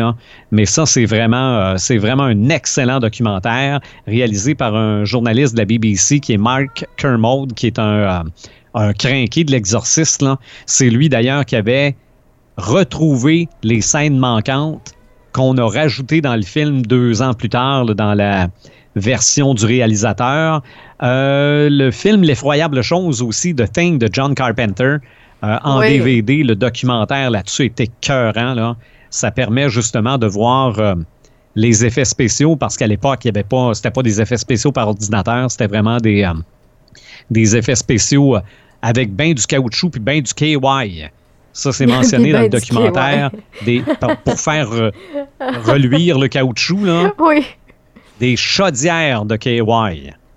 [0.51, 5.59] Mais ça, c'est vraiment, euh, c'est vraiment un excellent documentaire réalisé par un journaliste de
[5.59, 8.23] la BBC qui est Mark Kermode, qui est un, euh,
[8.73, 10.25] un crinqué de l'exorciste.
[10.65, 11.95] C'est lui d'ailleurs qui avait
[12.57, 14.93] retrouvé les scènes manquantes
[15.33, 18.47] qu'on a rajouté dans le film deux ans plus tard, dans, la,
[18.95, 20.61] version du réalisateur.
[21.01, 24.97] Euh, le film L'effroyable chose aussi, The Thing de John Carpenter,
[25.43, 25.97] euh, en Oui.
[25.97, 28.53] DVD, le documentaire là-dessus était cœurant.
[28.53, 28.75] Là.
[29.09, 30.95] Ça permet justement de voir euh,
[31.55, 34.71] les effets spéciaux parce qu'à l'époque, il y avait pas, c'était pas des effets spéciaux
[34.71, 36.29] par ordinateur, c'était vraiment des,
[37.29, 38.37] des effets spéciaux
[38.81, 40.57] avec ben du caoutchouc puis ben du KY.
[41.53, 43.31] Ça, c'est mentionné dans le documentaire
[43.65, 44.91] des, pour, pour faire euh,
[45.65, 47.45] reluire le caoutchouc, là, Oui.
[48.19, 49.61] des chaudières de KY.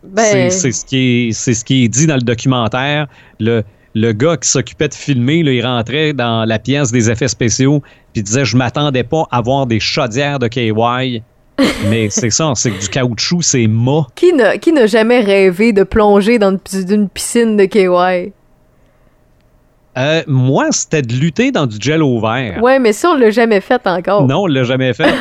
[0.04, 3.06] Ben, C'est- ce, qui est- ce qui est dit dans le documentaire.
[3.40, 3.62] Le,
[3.94, 7.82] le gars qui s'occupait de filmer, là, il rentrait dans la pièce des effets spéciaux
[8.12, 11.22] puis disait Je m'attendais pas à voir des chaudières de KY.
[11.88, 14.06] Mais c'est ça, c'est que du caoutchouc, c'est mât.
[14.14, 14.32] qui
[14.72, 18.32] n'a jamais rêvé de plonger dans une, une piscine de KY?
[19.98, 22.62] Euh, moi, c'était de lutter dans du gel au vert.
[22.62, 24.26] Ouais, mais ça, on l'a jamais fait encore.
[24.26, 25.08] Non, on l'a jamais fait.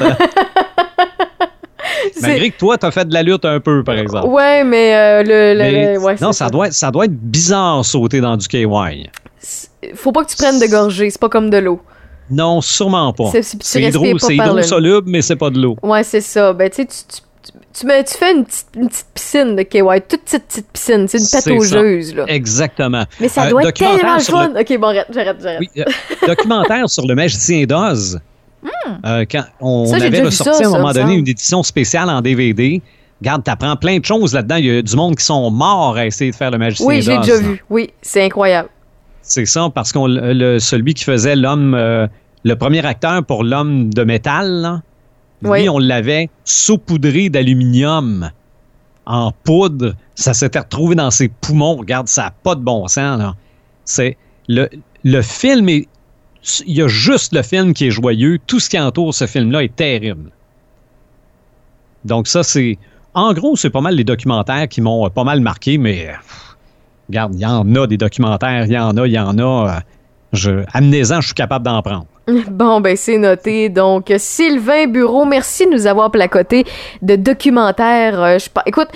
[2.13, 4.27] C'est- Malgré que toi, t'as fait de la lutte un peu, par exemple.
[4.27, 7.13] Ouais, mais euh, le, le- Mais le- ouais, non, ça doit, être, ça doit être
[7.15, 8.65] bizarre sauter dans du KY.
[9.95, 11.81] Faut pas que tu prennes de gorgée, c'est pas comme de l'eau.
[12.29, 13.31] Non, sûrement pas.
[13.31, 15.77] C'est- hydro, hydrosoluble, mais c'est pas de l'eau.
[15.83, 16.53] Ouais, c'est ça.
[16.53, 17.21] Ben, tu sais, tu,
[17.73, 17.87] tu,
[18.17, 21.07] fais une petite, une petite piscine de KY, toute petite, petite piscine.
[21.07, 22.25] C'est une pataugeuse, là.
[22.27, 23.03] Exactement.
[23.19, 24.51] Mais ça Euh, doit être tellement le fun.
[24.59, 25.59] Ok, bon, arrête, j'arrête, j'arrête.
[25.59, 25.83] Oui, euh,
[26.27, 28.19] documentaire sur le magicien d'Oz.
[29.05, 29.87] Euh, quand on Hmm.
[29.91, 31.19] Ça, j'ai avait ressorti ça, à un moment me donné semble.
[31.19, 32.81] une édition spéciale en DVD.
[33.21, 34.55] Regarde, t'apprends plein de choses là-dedans.
[34.57, 37.01] Il y a du monde qui sont morts à essayer de faire le magicien Oui,
[37.01, 37.25] j'ai d'Oz.
[37.25, 37.63] déjà vu.
[37.69, 38.69] Oui, c'est incroyable.
[39.21, 42.07] C'est ça, parce qu'on le, celui qui faisait l'homme, euh,
[42.43, 44.81] le premier acteur pour l'homme de métal, là,
[45.45, 48.31] lui, on l'avait saupoudré d'aluminium
[49.05, 49.95] en poudre.
[50.15, 51.77] Ça s'était retrouvé dans ses poumons.
[51.77, 53.21] Regarde, ça n'a pas de bon sens.
[53.85, 54.17] C'est
[54.47, 55.87] le, film est.
[56.65, 58.39] Il y a juste le film qui est joyeux.
[58.45, 60.31] Tout ce qui entoure ce film-là est terrible.
[62.03, 62.77] Donc, ça, c'est.
[63.13, 66.11] En gros, c'est pas mal les documentaires qui m'ont euh, pas mal marqué, mais.
[67.09, 69.81] Regarde, il y en a des documentaires, il y en a, il y en a.
[70.45, 72.07] euh, amenez-en, je suis capable d'en prendre.
[72.49, 73.69] Bon, ben c'est noté.
[73.69, 76.65] Donc, Sylvain Bureau, merci de nous avoir placoté
[77.01, 78.21] de documentaires.
[78.21, 78.89] Euh, écoute,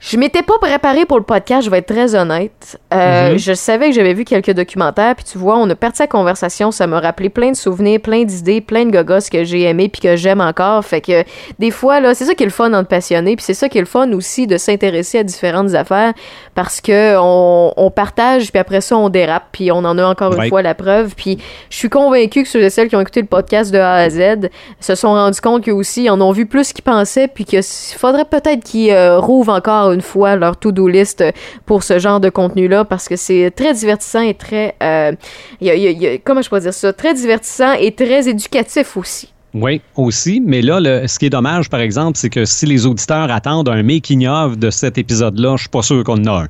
[0.00, 2.78] je m'étais pas préparé pour le podcast, je vais être très honnête.
[2.94, 3.38] Euh, Mhm.
[3.38, 6.70] Je savais que j'avais vu quelques documentaires, puis tu vois, on a parti la conversation,
[6.70, 10.00] ça m'a rappelé plein de souvenirs, plein d'idées, plein de gogos que j'ai aimé puis
[10.00, 10.84] que j'aime encore.
[10.84, 11.24] Fait que
[11.58, 13.78] des fois, là, c'est ça qui est le fun d'être passionné, puis c'est ça qui
[13.78, 16.12] est le fun aussi de s'intéresser à différentes affaires
[16.54, 20.32] parce que on, on partage, puis après ça, on dérape, puis on en a encore
[20.34, 21.14] une fois la preuve.
[21.16, 21.38] Puis
[21.70, 24.10] je suis convaincue que ceux et celles qui ont écouté le podcast de A à
[24.10, 24.48] Z
[24.80, 27.62] se sont rendus compte qu'eux aussi ils en ont vu plus qu'ils pensaient, puis qu'il
[27.62, 31.24] faudrait peut-être qu'ils euh, rouvrent encore une fois leur to-do list
[31.66, 34.74] pour ce genre de contenu-là, parce que c'est très divertissant et très...
[34.82, 35.12] euh,
[35.60, 36.92] il y a- il y a- il y a- comment je pourrais dire ça?
[36.92, 39.32] Très divertissant et très éducatif aussi.
[39.54, 40.42] Oui, aussi.
[40.44, 43.68] Mais là, le- ce qui est dommage, par exemple, c'est que si les auditeurs attendent
[43.70, 46.48] un making-of de cet épisode-là, je suis pas sûr qu'on en a un.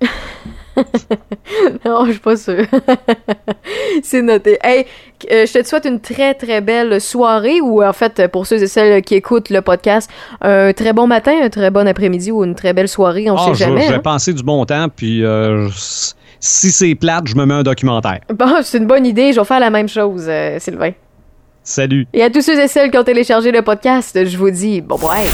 [1.84, 2.64] non, je suis pas sûre.
[4.02, 4.58] c'est noté.
[4.62, 4.86] Hey,
[5.30, 8.66] euh, je te souhaite une très très belle soirée ou en fait pour ceux et
[8.66, 10.10] celles qui écoutent le podcast,
[10.40, 13.46] un très bon matin, un très bon après-midi ou une très belle soirée, on Ah,
[13.46, 13.82] sait je, jamais.
[13.82, 14.00] je vais hein.
[14.00, 15.68] passer du bon temps, puis euh,
[16.40, 18.20] si c'est plate, je me mets un documentaire.
[18.34, 20.92] Bon, c'est une bonne idée, je vais faire la même chose, euh, Sylvain.
[21.62, 22.06] Salut.
[22.14, 24.96] Et à tous ceux et celles qui ont téléchargé le podcast, je vous dis bon
[24.96, 25.26] bye.